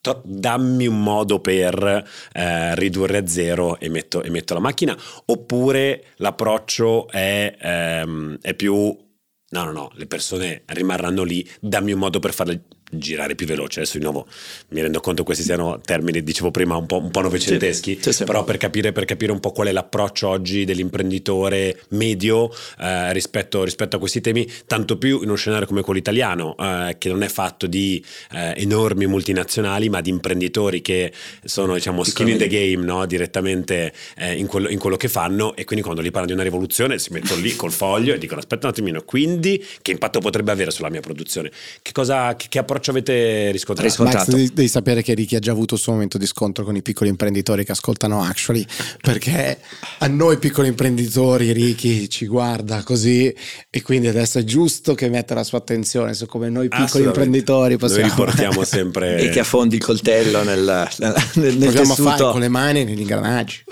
to- 0.00 0.22
dammi 0.24 0.86
un 0.86 1.02
modo 1.02 1.38
per 1.40 2.08
eh, 2.32 2.74
ridurre 2.74 3.18
a 3.18 3.26
zero 3.26 3.78
e 3.78 3.90
metto, 3.90 4.22
e 4.22 4.30
metto, 4.30 4.54
la 4.54 4.60
macchina. 4.60 4.96
Oppure 5.26 6.14
l'approccio 6.16 7.06
è, 7.08 7.54
ehm, 7.60 8.38
è 8.40 8.54
più 8.54 8.74
no, 8.74 9.64
no, 9.64 9.72
no, 9.72 9.90
le 9.92 10.06
persone 10.06 10.62
rimarranno 10.64 11.22
lì, 11.22 11.46
dammi 11.60 11.92
un 11.92 11.98
modo 11.98 12.18
per 12.18 12.32
farle 12.32 12.62
girare 12.90 13.34
più 13.34 13.46
veloce. 13.46 13.80
Adesso 13.80 13.98
di 13.98 14.04
nuovo 14.04 14.26
mi 14.68 14.80
rendo 14.80 15.00
conto 15.00 15.20
che 15.20 15.26
questi 15.26 15.44
siano 15.44 15.80
termini, 15.80 16.22
dicevo 16.22 16.50
prima, 16.50 16.76
un 16.76 16.86
po', 16.86 16.98
un 16.98 17.10
po 17.10 17.20
novecenteschi, 17.20 17.98
sì, 18.00 18.12
sì, 18.12 18.24
però 18.24 18.44
per 18.44 18.56
capire, 18.56 18.92
per 18.92 19.04
capire, 19.04 19.32
un 19.32 19.40
po' 19.40 19.52
qual 19.52 19.68
è 19.68 19.72
l'approccio 19.72 20.28
oggi 20.28 20.64
dell'imprenditore 20.64 21.80
medio 21.90 22.50
eh, 22.78 23.12
rispetto, 23.12 23.64
rispetto, 23.64 23.96
a 23.96 23.98
questi 23.98 24.20
temi, 24.20 24.48
tanto 24.66 24.98
più 24.98 25.18
in 25.18 25.28
uno 25.28 25.34
scenario 25.34 25.66
come 25.66 25.82
quello 25.82 25.98
italiano, 25.98 26.54
eh, 26.58 26.96
che 26.98 27.08
non 27.08 27.22
è 27.22 27.28
fatto 27.28 27.66
di 27.66 28.02
eh, 28.32 28.54
enormi 28.56 29.06
multinazionali, 29.06 29.88
ma 29.88 30.00
di 30.00 30.10
imprenditori 30.10 30.80
che 30.80 31.12
sono 31.44 31.74
diciamo 31.74 32.04
skin 32.04 32.28
in 32.28 32.38
the 32.38 32.46
game 32.46 32.84
no? 32.84 33.04
direttamente 33.06 33.92
eh, 34.16 34.34
in 34.34 34.46
quello, 34.46 34.68
in, 34.68 34.78
quello, 34.78 34.96
che 34.96 35.08
fanno 35.08 35.54
e 35.56 35.64
quindi 35.64 35.84
quando 35.84 36.00
li 36.00 36.10
parlano 36.10 36.26
di 36.26 36.32
una 36.32 36.42
rivoluzione 36.42 36.98
si 36.98 37.12
mettono 37.12 37.40
lì 37.40 37.54
col 37.54 37.72
foglio 37.72 38.14
e 38.14 38.18
dicono 38.18 38.40
aspetta 38.40 38.66
un 38.66 38.72
attimino, 38.72 39.02
quindi 39.02 39.64
che 39.82 39.90
impatto 39.90 40.20
potrebbe 40.20 40.52
avere 40.52 40.70
sulla 40.70 40.88
mia 40.88 41.00
produzione? 41.00 41.50
Che, 41.82 41.92
cosa, 41.92 42.34
che, 42.36 42.46
che 42.48 42.58
approccio 42.58 42.75
approccio 42.76 42.90
avete 42.90 43.50
riscontrato? 43.50 43.88
riscontrato. 43.88 44.30
Max, 44.30 44.36
devi, 44.36 44.52
devi, 44.52 44.68
sapere 44.68 45.02
che 45.02 45.14
Ricky 45.14 45.36
ha 45.36 45.38
già 45.38 45.52
avuto 45.52 45.74
il 45.74 45.80
suo 45.80 45.92
momento 45.92 46.18
di 46.18 46.26
scontro 46.26 46.64
con 46.64 46.76
i 46.76 46.82
piccoli 46.82 47.08
imprenditori 47.10 47.64
che 47.64 47.72
ascoltano 47.72 48.22
Actually, 48.22 48.64
perché 49.00 49.58
a 49.98 50.06
noi 50.06 50.38
piccoli 50.38 50.68
imprenditori 50.68 51.52
Ricky 51.52 52.08
ci 52.08 52.26
guarda 52.26 52.82
così 52.82 53.34
e 53.70 53.82
quindi 53.82 54.08
adesso 54.08 54.38
è 54.38 54.44
giusto 54.44 54.94
che 54.94 55.08
metta 55.08 55.34
la 55.34 55.44
sua 55.44 55.58
attenzione 55.58 56.14
su 56.14 56.26
come 56.26 56.48
noi 56.48 56.68
piccoli 56.68 57.04
imprenditori 57.04 57.76
possiamo... 57.76 58.06
Noi 58.06 58.10
riportiamo 58.10 58.64
sempre... 58.64 59.18
e 59.18 59.28
che 59.30 59.40
affondi 59.40 59.76
il 59.76 59.84
coltello 59.84 60.42
nel, 60.42 60.88
nel, 60.98 61.14
nel 61.34 61.56
Proviamo 61.56 61.88
tessuto. 61.88 62.08
a 62.08 62.16
fare 62.16 62.30
con 62.30 62.40
le 62.40 62.48
mani 62.48 62.84
negli 62.84 63.00
ingranaggi. 63.00 63.64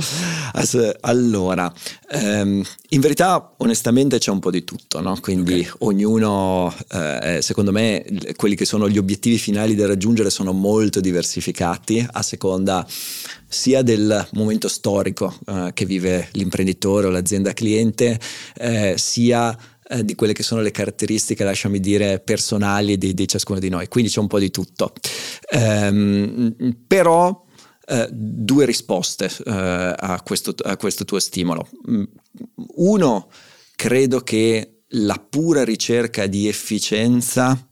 Allora, 1.00 1.72
ehm, 2.14 2.62
in 2.90 3.00
verità 3.00 3.54
onestamente 3.58 4.18
c'è 4.18 4.30
un 4.30 4.38
po' 4.38 4.50
di 4.50 4.64
tutto, 4.64 5.00
no? 5.00 5.18
quindi 5.20 5.60
okay. 5.60 5.72
ognuno, 5.78 6.74
eh, 6.90 7.38
secondo 7.42 7.72
me, 7.72 8.04
quelli 8.36 8.54
che 8.54 8.64
sono 8.64 8.88
gli 8.88 8.98
obiettivi 8.98 9.38
finali 9.38 9.74
da 9.74 9.86
raggiungere 9.86 10.30
sono 10.30 10.52
molto 10.52 11.00
diversificati 11.00 12.06
a 12.10 12.22
seconda 12.22 12.86
sia 13.46 13.82
del 13.82 14.26
momento 14.32 14.68
storico 14.68 15.34
eh, 15.46 15.70
che 15.74 15.84
vive 15.84 16.28
l'imprenditore 16.32 17.06
o 17.06 17.10
l'azienda 17.10 17.52
cliente, 17.52 18.18
eh, 18.56 18.94
sia 18.96 19.56
eh, 19.86 20.04
di 20.04 20.14
quelle 20.14 20.32
che 20.32 20.42
sono 20.42 20.60
le 20.60 20.70
caratteristiche, 20.70 21.44
lasciami 21.44 21.78
dire, 21.78 22.18
personali 22.18 22.96
di, 22.96 23.14
di 23.14 23.28
ciascuno 23.28 23.58
di 23.58 23.68
noi. 23.68 23.86
Quindi 23.88 24.10
c'è 24.10 24.20
un 24.20 24.26
po' 24.26 24.38
di 24.38 24.50
tutto. 24.50 24.92
Ehm, 25.50 26.74
però 26.86 27.43
eh, 27.86 28.08
due 28.10 28.64
risposte 28.64 29.30
eh, 29.44 29.94
a, 29.96 30.22
questo, 30.24 30.54
a, 30.62 30.76
questo, 30.76 31.04
tuo 31.04 31.18
stimolo. 31.18 31.68
Mm, 31.90 32.02
uno, 32.76 33.30
credo 33.76 34.20
che 34.20 34.82
la 34.88 35.22
pura 35.28 35.64
ricerca 35.64 36.26
di 36.26 36.48
efficienza 36.48 37.68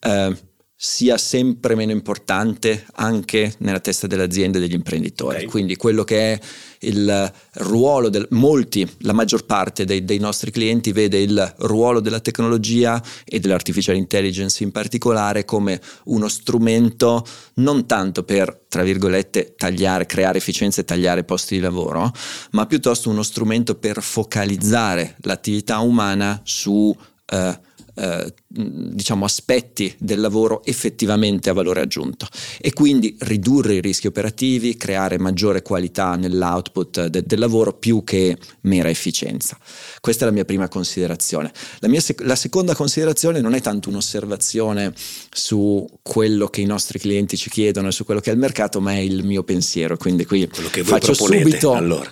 eh, 0.00 0.36
sia 0.78 1.16
sempre 1.16 1.74
meno 1.74 1.90
importante 1.90 2.84
anche 2.96 3.54
nella 3.60 3.80
testa 3.80 4.06
dell'azienda 4.06 4.58
e 4.58 4.60
degli 4.60 4.74
imprenditori. 4.74 5.36
Okay. 5.36 5.48
Quindi 5.48 5.76
quello 5.76 6.04
che 6.04 6.34
è 6.34 6.40
il 6.80 7.32
ruolo 7.54 8.10
del 8.10 8.26
molti, 8.32 8.86
la 8.98 9.14
maggior 9.14 9.46
parte 9.46 9.86
dei, 9.86 10.04
dei, 10.04 10.18
nostri 10.18 10.50
clienti 10.50 10.92
vede 10.92 11.18
il 11.18 11.54
ruolo 11.60 12.00
della 12.00 12.20
tecnologia 12.20 13.02
e 13.24 13.40
dell'artificial 13.40 13.96
intelligence 13.96 14.62
in 14.62 14.70
particolare 14.70 15.46
come 15.46 15.80
uno 16.04 16.28
strumento 16.28 17.26
non 17.54 17.86
tanto 17.86 18.22
per, 18.24 18.64
tra 18.68 18.82
virgolette, 18.82 19.54
tagliare, 19.56 20.04
creare 20.04 20.36
efficienza 20.36 20.82
e 20.82 20.84
tagliare 20.84 21.24
posti 21.24 21.54
di 21.54 21.62
lavoro, 21.62 22.12
ma 22.50 22.66
piuttosto 22.66 23.08
uno 23.08 23.22
strumento 23.22 23.76
per 23.76 24.02
focalizzare 24.02 25.16
l'attività 25.20 25.78
umana 25.78 26.38
su 26.44 26.94
eh, 27.24 27.58
eh, 27.94 28.34
diciamo 28.56 29.24
aspetti 29.24 29.94
del 29.98 30.20
lavoro 30.20 30.64
effettivamente 30.64 31.50
a 31.50 31.52
valore 31.52 31.80
aggiunto 31.80 32.26
e 32.60 32.72
quindi 32.72 33.16
ridurre 33.20 33.74
i 33.74 33.80
rischi 33.80 34.06
operativi, 34.06 34.76
creare 34.76 35.18
maggiore 35.18 35.62
qualità 35.62 36.16
nell'output 36.16 37.06
de- 37.06 37.22
del 37.24 37.38
lavoro 37.38 37.74
più 37.74 38.04
che 38.04 38.36
mera 38.62 38.88
efficienza. 38.88 39.58
Questa 40.00 40.24
è 40.24 40.28
la 40.28 40.32
mia 40.32 40.44
prima 40.44 40.68
considerazione. 40.68 41.52
La, 41.80 41.88
mia 41.88 42.00
sec- 42.00 42.22
la 42.22 42.36
seconda 42.36 42.74
considerazione 42.74 43.40
non 43.40 43.54
è 43.54 43.60
tanto 43.60 43.88
un'osservazione 43.88 44.92
su 45.30 45.86
quello 46.02 46.48
che 46.48 46.60
i 46.60 46.66
nostri 46.66 46.98
clienti 46.98 47.36
ci 47.36 47.50
chiedono 47.50 47.88
e 47.88 47.92
su 47.92 48.04
quello 48.04 48.20
che 48.20 48.30
è 48.30 48.32
il 48.32 48.38
mercato, 48.38 48.80
ma 48.80 48.92
è 48.92 48.98
il 48.98 49.24
mio 49.24 49.42
pensiero. 49.42 49.96
Quindi 49.96 50.24
qui 50.24 50.48
faccio 50.50 51.14
subito 51.14 51.72
allora, 51.72 52.10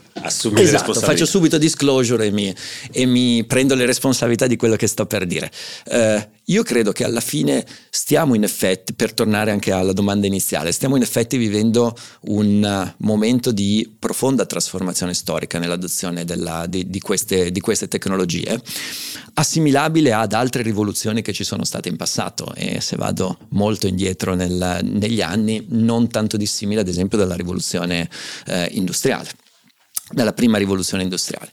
esatto, 0.56 0.94
faccio 0.94 1.26
subito 1.26 1.58
disclosure 1.58 2.26
e 2.26 2.30
mi, 2.30 2.54
e 2.90 3.06
mi, 3.06 3.44
prendo 3.44 3.74
le 3.74 3.86
responsabilità 3.86 4.46
di 4.46 4.56
quello 4.56 4.76
che 4.76 4.86
sto 4.86 5.06
per 5.06 5.26
dire. 5.26 5.50
Uh, 5.86 6.33
io 6.46 6.62
credo 6.62 6.92
che 6.92 7.04
alla 7.04 7.20
fine 7.20 7.64
stiamo 7.90 8.34
in 8.34 8.42
effetti, 8.42 8.92
per 8.94 9.14
tornare 9.14 9.50
anche 9.50 9.72
alla 9.72 9.92
domanda 9.92 10.26
iniziale, 10.26 10.72
stiamo 10.72 10.96
in 10.96 11.02
effetti 11.02 11.36
vivendo 11.36 11.96
un 12.22 12.94
momento 12.98 13.50
di 13.50 13.96
profonda 13.98 14.44
trasformazione 14.44 15.14
storica 15.14 15.58
nell'adozione 15.58 16.24
della, 16.24 16.66
di, 16.66 16.88
di, 16.90 17.00
queste, 17.00 17.50
di, 17.50 17.60
queste, 17.60 17.88
tecnologie, 17.88 18.60
assimilabile 19.34 20.12
ad 20.12 20.32
altre 20.32 20.62
rivoluzioni 20.62 21.22
che 21.22 21.32
ci 21.32 21.44
sono 21.44 21.64
state 21.64 21.88
in 21.88 21.96
passato. 21.96 22.52
E 22.54 22.80
se 22.80 22.96
vado 22.96 23.38
molto 23.50 23.86
indietro 23.86 24.34
nel, 24.34 24.80
negli 24.82 25.22
anni, 25.22 25.64
non 25.70 26.08
tanto 26.08 26.36
dissimile 26.36 26.80
ad 26.80 26.88
esempio 26.88 27.16
dalla 27.16 27.36
rivoluzione 27.36 28.08
eh, 28.46 28.68
industriale, 28.72 29.30
dalla 30.10 30.32
prima 30.32 30.58
rivoluzione 30.58 31.02
industriale 31.02 31.52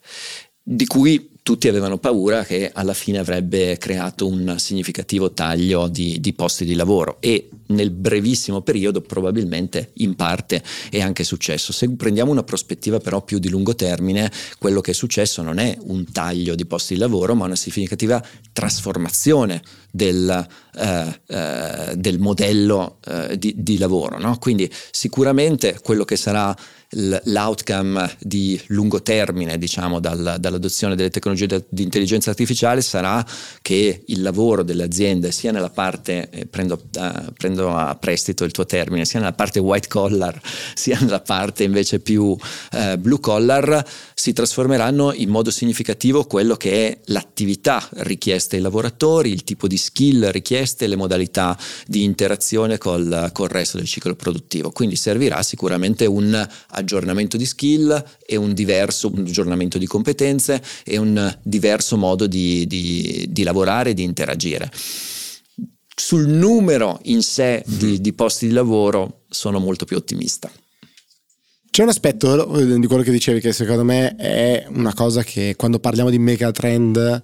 di 0.64 0.86
cui 0.86 1.31
tutti 1.44 1.68
avevano 1.68 1.98
paura 1.98 2.44
che 2.44 2.70
alla 2.72 2.94
fine 2.94 3.18
avrebbe 3.18 3.78
creato 3.78 4.28
un 4.28 4.56
significativo 4.58 5.32
taglio 5.32 5.88
di, 5.88 6.20
di, 6.20 6.34
posti 6.34 6.66
di 6.66 6.76
lavoro. 6.76 7.18
E 7.20 7.50
nel 7.72 7.92
brevissimo 7.92 8.62
periodo 8.62 9.02
probabilmente 9.02 9.92
in 9.96 10.16
parte 10.16 10.64
è 10.90 11.02
anche 11.02 11.24
successo. 11.24 11.72
Se 11.74 11.90
prendiamo 11.92 12.32
una 12.32 12.44
prospettiva 12.44 13.00
però 13.00 13.24
più 13.24 13.40
di 13.40 13.50
lungo 13.50 13.76
termine, 13.76 14.32
quello 14.60 14.82
che 14.82 14.92
è 14.92 14.94
successo 14.94 15.42
non 15.42 15.58
è 15.58 15.78
un 15.82 16.12
taglio 16.12 16.56
di 16.56 16.66
posti 16.66 16.94
di 16.94 17.00
lavoro, 17.00 17.36
ma 17.36 17.46
una 17.46 17.56
significativa 17.56 18.24
trasformazione 18.54 19.62
del, 19.92 20.48
eh, 20.76 21.20
eh, 21.28 21.96
del 21.96 22.20
modello 22.20 23.00
eh, 23.06 23.38
di, 23.38 23.54
di, 23.58 23.78
lavoro. 23.78 24.18
No? 24.18 24.38
Quindi 24.38 24.72
sicuramente 24.92 25.80
quello 25.82 26.06
che 26.06 26.16
sarà 26.16 26.56
l'outcome 27.24 28.16
di 28.20 28.60
lungo 28.68 29.02
termine, 29.02 29.58
diciamo, 29.58 30.00
dal, 30.00 30.36
dall'adozione 30.40 30.96
delle 30.96 31.10
tecnologie 31.10 31.66
di 31.70 31.84
intelligenza 31.84 32.30
artificiale 32.32 32.82
sarà 32.82 33.26
che 33.62 34.04
il 34.06 34.22
lavoro 34.22 34.64
delle 34.64 34.84
aziende, 34.84 35.32
sia 35.32 35.52
nella 35.52 35.70
parte, 35.70 36.30
eh, 36.30 36.46
prendo, 36.46 36.82
prendo, 37.62 37.76
a 37.76 37.96
prestito 37.96 38.44
il 38.44 38.52
tuo 38.52 38.66
termine, 38.66 39.06
sia 39.06 39.20
nella 39.20 39.34
parte 39.34 39.60
white 39.60 39.88
collar, 39.88 40.40
sia 40.74 40.98
nella 41.00 41.22
parte 41.22 41.64
invece 41.64 42.00
più 42.00 42.24
uh, 42.24 42.98
blue 42.98 43.20
collar, 43.20 43.86
si 44.14 44.34
trasformeranno 44.34 45.14
in 45.14 45.30
modo 45.30 45.52
significativo 45.52 46.26
quello 46.26 46.56
che 46.56 46.88
è 46.88 47.00
l'attività 47.06 47.88
richiesta 47.98 48.56
ai 48.56 48.62
lavoratori, 48.62 49.32
il 49.32 49.44
tipo 49.44 49.68
di 49.68 49.78
skill 49.78 50.30
richieste, 50.32 50.88
le 50.88 50.96
modalità 50.96 51.58
di 51.86 52.04
interazione 52.04 52.78
col, 52.78 53.30
col 53.32 53.50
resto 53.50 53.78
del 53.78 53.88
ciclo 53.88 54.16
produttivo. 54.16 54.72
Quindi 54.72 54.96
servirà 54.96 55.42
sicuramente 55.44 56.06
un 56.06 56.48
aggiornamento 56.70 57.38
di 57.38 57.46
skill 57.46 58.04
e 58.26 58.36
un 58.36 58.54
diverso 58.54 59.10
un 59.12 59.26
aggiornamento 59.28 59.78
di 59.78 59.86
competenze 59.86 60.62
e 60.84 60.98
un 60.98 61.38
diverso 61.42 61.98
modo 61.98 62.28
di, 62.28 62.66
di, 62.68 63.26
di 63.30 63.44
lavorare 63.44 63.92
e 63.92 63.94
di 63.94 64.04
interagire. 64.04 64.72
Sul 65.96 66.28
numero 66.28 67.00
in 67.04 67.22
sé 67.22 67.64
di, 67.66 68.02
di 68.02 68.14
posti 68.14 68.48
di 68.48 68.54
lavoro 68.54 69.24
sono 69.30 69.60
molto 69.60 69.86
più 69.86 69.98
ottimista. 69.98 70.52
C'è 71.70 71.84
un 71.84 71.90
aspetto 71.90 72.60
eh, 72.60 72.80
di 72.80 72.88
quello 72.88 73.02
che 73.02 73.12
dicevi 73.12 73.40
che 73.40 73.54
secondo 73.54 73.84
me 73.84 74.16
è 74.16 74.66
una 74.70 74.94
cosa 74.94 75.24
che 75.24 75.56
quando 75.56 75.80
parliamo 75.80 76.10
di 76.10 76.20
megatrend 76.20 77.24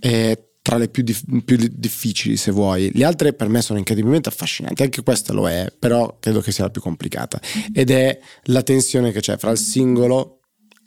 eh, 0.00 0.46
tra 0.62 0.78
le 0.78 0.88
più, 0.88 1.02
dif- 1.02 1.44
più, 1.44 1.56
difficili 1.70 2.36
se 2.36 2.50
vuoi. 2.50 2.90
Le 2.92 3.04
altre 3.04 3.34
per 3.34 3.48
me 3.48 3.62
sono 3.62 3.78
incredibilmente 3.78 4.28
affascinanti, 4.28 4.82
anche 4.82 5.02
questa 5.02 5.32
lo 5.32 5.48
è, 5.48 5.72
però 5.78 6.16
credo 6.18 6.40
che 6.40 6.50
sia 6.50 6.64
la 6.64 6.70
più 6.70 6.80
complicata. 6.80 7.40
Ed 7.72 7.90
è 7.90 8.18
la 8.44 8.62
tensione 8.62 9.12
che 9.12 9.20
c'è 9.20 9.36
fra 9.36 9.52
il 9.52 9.58
singolo 9.58 10.40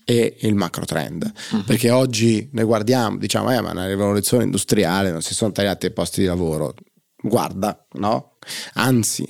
e 0.03 0.37
il 0.39 0.55
macro 0.55 0.83
trend. 0.83 1.31
Uh-huh. 1.51 1.63
Perché 1.63 1.91
oggi 1.91 2.49
ne 2.51 2.63
guardiamo, 2.63 3.17
diciamo, 3.17 3.53
eh, 3.53 3.61
ma 3.61 3.71
una 3.71 3.87
rivoluzione 3.87 4.43
industriale, 4.43 5.11
non 5.11 5.21
si 5.21 5.33
sono 5.33 5.51
tagliati 5.51 5.85
i 5.85 5.93
posti 5.93 6.21
di 6.21 6.25
lavoro. 6.25 6.73
Guarda, 7.21 7.85
no? 7.93 8.37
Anzi, 8.73 9.29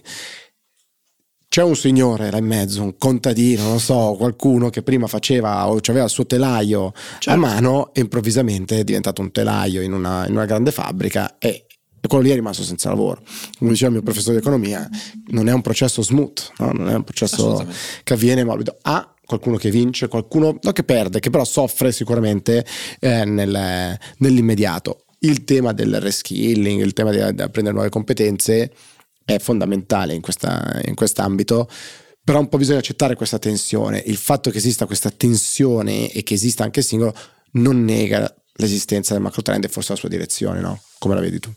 c'è 1.49 1.63
un 1.63 1.75
signore 1.75 2.30
là 2.30 2.38
in 2.38 2.45
mezzo, 2.45 2.84
un 2.84 2.95
contadino, 2.97 3.63
non 3.63 3.80
so, 3.80 4.15
qualcuno 4.17 4.69
che 4.69 4.84
prima 4.84 5.08
faceva 5.08 5.67
o 5.67 5.80
aveva 5.88 6.04
il 6.04 6.10
suo 6.12 6.28
telaio 6.28 6.93
certo. 7.17 7.32
a 7.32 7.36
mano 7.36 7.93
e 7.93 8.02
improvvisamente 8.02 8.80
è 8.80 8.84
diventato 8.84 9.21
un 9.21 9.32
telaio 9.32 9.82
in 9.82 9.93
una, 9.93 10.28
in 10.28 10.34
una 10.34 10.45
grande 10.45 10.71
fabbrica 10.71 11.38
e 11.39 11.65
quello 12.08 12.23
lì 12.23 12.30
è 12.30 12.36
rimasto 12.36 12.63
senza 12.63 12.89
lavoro. 12.89 13.23
Come 13.58 13.71
diceva 13.71 13.88
il 13.88 13.95
mio 13.95 14.04
professore 14.04 14.36
di 14.36 14.41
economia, 14.41 14.88
non 15.28 15.49
è 15.49 15.52
un 15.52 15.62
processo 15.62 16.04
smooth, 16.04 16.52
no? 16.60 16.71
non 16.71 16.89
è 16.89 16.93
un 16.93 17.04
processo 17.04 17.65
che 18.04 18.13
avviene 18.13 18.43
morbido. 18.43 18.78
Ha 18.84 19.15
qualcuno 19.25 19.58
che 19.58 19.71
vince, 19.71 20.08
qualcuno 20.08 20.58
no, 20.62 20.71
che 20.71 20.84
perde, 20.84 21.19
che 21.19 21.30
però 21.30 21.43
soffre 21.43 21.91
sicuramente 21.91 22.65
eh, 22.99 23.25
nel, 23.25 23.97
nell'immediato. 24.17 25.06
Il 25.19 25.43
tema 25.43 25.73
del 25.73 25.99
reskilling, 25.99 26.82
il 26.82 26.93
tema 26.93 27.12
di, 27.12 27.19
apprendere 27.19 27.71
nuove 27.71 27.89
competenze 27.89 28.71
è 29.25 29.38
fondamentale 29.39 30.13
in, 30.13 30.21
questa, 30.21 30.82
in 30.86 30.95
quest'ambito 30.95 31.69
però 32.29 32.41
un 32.41 32.47
po' 32.47 32.58
bisogna 32.58 32.77
accettare 32.77 33.15
questa 33.15 33.39
tensione. 33.39 34.03
Il 34.05 34.17
fatto 34.17 34.51
che 34.51 34.60
esista 34.60 34.86
questa 34.86 35.10
tensione 35.10 36.12
e 36.12 36.21
che 36.21 36.36
esista 36.36 36.63
anche 36.63 36.82
il 36.82 36.86
singolo 36.86 37.15
non 37.53 37.84
nega 37.84 38.32
l'esistenza 38.58 39.13
del 39.13 39.23
macro 39.23 39.41
trend 39.41 39.63
e 39.63 39.67
forse 39.67 39.93
la 39.93 39.97
sua 39.97 40.10
direzione, 40.10 40.60
no? 40.60 40.79
Come 40.99 41.15
la 41.15 41.21
vedi 41.21 41.39
tu? 41.39 41.51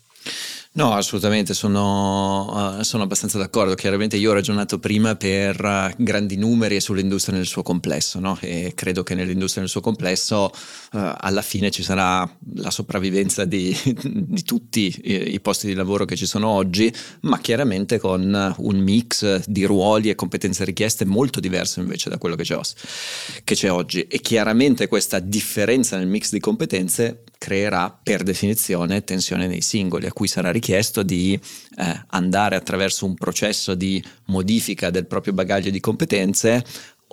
No, 0.75 0.95
assolutamente, 0.95 1.53
sono, 1.53 2.79
uh, 2.79 2.83
sono, 2.83 3.03
abbastanza 3.03 3.37
d'accordo. 3.37 3.75
Chiaramente 3.75 4.17
io 4.17 4.31
ho 4.31 4.33
ragionato 4.33 4.79
prima 4.79 5.17
per 5.17 5.63
uh, 5.63 6.03
grandi 6.03 6.37
numeri 6.37 6.77
e 6.77 6.81
sull'industria 6.81 7.37
nel 7.37 7.45
suo 7.45 7.63
complesso, 7.63 8.19
no? 8.21 8.39
e 8.41 8.73
credo 8.75 9.03
che 9.03 9.15
nell'industria 9.15 9.61
nel 9.61 9.71
suo 9.71 9.83
complesso 9.83 10.45
uh, 10.45 11.13
alla 11.19 11.43
fine 11.43 11.71
ci 11.71 11.83
sarà 11.83 12.27
la 12.55 12.71
sopravvivenza 12.71 13.45
di, 13.45 13.77
di 14.03 14.43
tutti 14.45 14.99
i, 15.03 15.35
i, 15.35 15.41
posti 15.41 15.67
di 15.67 15.75
lavoro 15.75 16.07
che 16.07 16.17
ci 16.17 16.25
sono 16.25 16.49
oggi, 16.49 16.91
ma 17.23 17.39
chiaramente 17.39 17.99
con 17.99 18.55
un 18.57 18.77
mix 18.79 19.45
di 19.47 19.65
ruoli 19.65 20.09
e 20.09 20.15
competenze 20.15 20.65
richieste 20.65 21.05
molto 21.05 21.39
diverso 21.39 21.81
invece 21.81 22.09
da 22.09 22.17
quello 22.17 22.35
che 22.35 22.45
c'è, 22.45 22.59
che 23.45 23.55
c'è 23.55 23.71
oggi. 23.71 24.07
E 24.07 24.21
chiaramente 24.21 24.89
questa 24.89 25.19
differenza 25.19 25.99
nel 25.99 26.07
mix 26.07 26.31
di 26.31 26.41
competenze 26.41 27.25
creerà 27.37 27.95
per 28.03 28.23
definizione 28.23 29.05
tensione 29.05 29.47
nei 29.49 29.61
singoli, 29.61 30.07
a 30.07 30.13
cui 30.13 30.29
sarà 30.29 30.49
richiesto 30.49 30.61
di 31.03 31.38
eh, 31.77 32.05
andare 32.09 32.57
attraverso 32.57 33.05
un 33.05 33.14
processo 33.14 33.75
di 33.75 34.03
modifica 34.27 34.90
del 34.90 35.07
proprio 35.07 35.33
bagaglio 35.33 35.70
di 35.70 35.81
competenze 35.81 36.64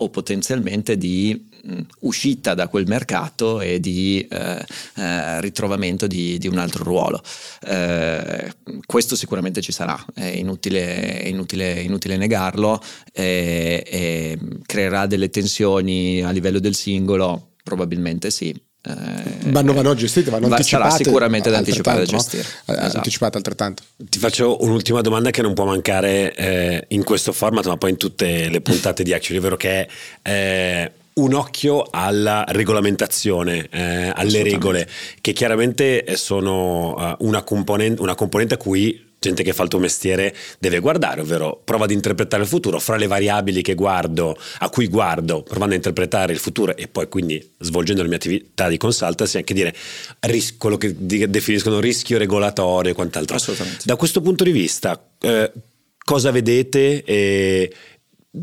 o 0.01 0.09
potenzialmente 0.09 0.97
di 0.97 1.49
mh, 1.63 1.81
uscita 2.01 2.53
da 2.53 2.67
quel 2.67 2.87
mercato 2.87 3.59
e 3.61 3.79
di 3.79 4.25
eh, 4.29 4.65
eh, 4.95 5.41
ritrovamento 5.41 6.07
di, 6.07 6.37
di, 6.37 6.47
un 6.47 6.57
altro 6.57 6.83
ruolo. 6.83 7.21
Eh, 7.61 8.53
questo 8.85 9.15
sicuramente 9.15 9.61
ci 9.61 9.71
sarà, 9.71 10.03
è 10.13 10.25
inutile, 10.25 11.19
è 11.19 11.27
inutile, 11.27 11.81
inutile 11.81 12.17
negarlo, 12.17 12.81
creerà 13.11 15.05
delle 15.05 15.29
tensioni 15.29 16.21
a 16.21 16.31
livello 16.31 16.59
del 16.59 16.75
singolo, 16.75 17.55
probabilmente 17.63 18.31
sì, 18.31 18.55
eh, 18.81 19.51
vanno, 19.51 19.73
vanno 19.73 19.93
gestite, 19.93 20.29
vanno 20.29 20.47
va, 20.47 20.55
anticipate. 20.55 20.89
Sarà 20.89 21.03
sicuramente 21.03 21.49
da 21.49 21.57
anticipare 21.57 21.99
da 21.99 22.05
gestire. 22.05 22.43
No? 22.65 22.73
Eh, 22.73 22.77
esatto. 22.77 22.97
Anticipate 22.97 23.37
altrettanto. 23.37 23.83
Ti 23.97 24.19
faccio 24.19 24.63
un'ultima 24.63 25.01
domanda 25.01 25.31
che 25.31 25.41
non 25.41 25.53
può 25.53 25.65
mancare 25.65 26.33
eh, 26.33 26.85
in 26.89 27.03
questo 27.03 27.33
format, 27.33 27.65
ma 27.67 27.77
poi 27.77 27.91
in 27.91 27.97
tutte 27.97 28.47
le 28.47 28.61
puntate 28.61 29.03
di 29.03 29.13
Actually, 29.13 29.39
ovvero 29.39 29.57
che 29.57 29.87
è 30.21 30.31
eh, 30.31 30.91
un 31.15 31.33
occhio 31.33 31.85
alla 31.89 32.45
regolamentazione, 32.47 33.67
eh, 33.69 34.11
alle 34.15 34.43
regole, 34.43 34.87
che 35.19 35.33
chiaramente 35.33 36.15
sono 36.15 36.95
uh, 36.95 37.25
una, 37.25 37.43
componente, 37.43 38.01
una 38.01 38.15
componente 38.15 38.53
a 38.53 38.57
cui 38.57 39.07
gente 39.19 39.43
che 39.43 39.53
fa 39.53 39.63
il 39.63 39.69
tuo 39.69 39.79
mestiere 39.79 40.35
deve 40.59 40.79
guardare, 40.79 41.21
ovvero 41.21 41.61
prova 41.63 41.83
ad 41.83 41.91
interpretare 41.91 42.43
il 42.43 42.49
futuro 42.49 42.79
fra 42.79 42.95
le 42.95 43.07
variabili 43.07 43.61
che 43.61 43.75
guardo, 43.75 44.37
a 44.59 44.69
cui 44.69 44.87
guardo, 44.87 45.43
provando 45.43 45.73
a 45.73 45.77
interpretare 45.77 46.33
il 46.33 46.39
futuro 46.39 46.75
e 46.75 46.87
poi 46.87 47.07
quindi 47.09 47.53
svolgendo 47.59 48.01
la 48.01 48.07
mia 48.07 48.17
attività 48.17 48.67
di 48.67 48.77
consultancy 48.77 49.37
anche 49.37 49.53
dire 49.53 49.75
ris- 50.21 50.57
quello 50.57 50.77
che 50.77 50.95
definiscono 50.97 51.79
rischio 51.79 52.17
regolatorio 52.17 52.91
e 52.91 52.95
quant'altro. 52.95 53.35
Assolutamente. 53.35 53.83
Da 53.85 53.95
questo 53.97 54.21
punto 54.21 54.43
di 54.43 54.51
vista, 54.51 55.09
eh, 55.19 55.51
cosa 56.03 56.31
vedete 56.31 57.03
e 57.03 57.73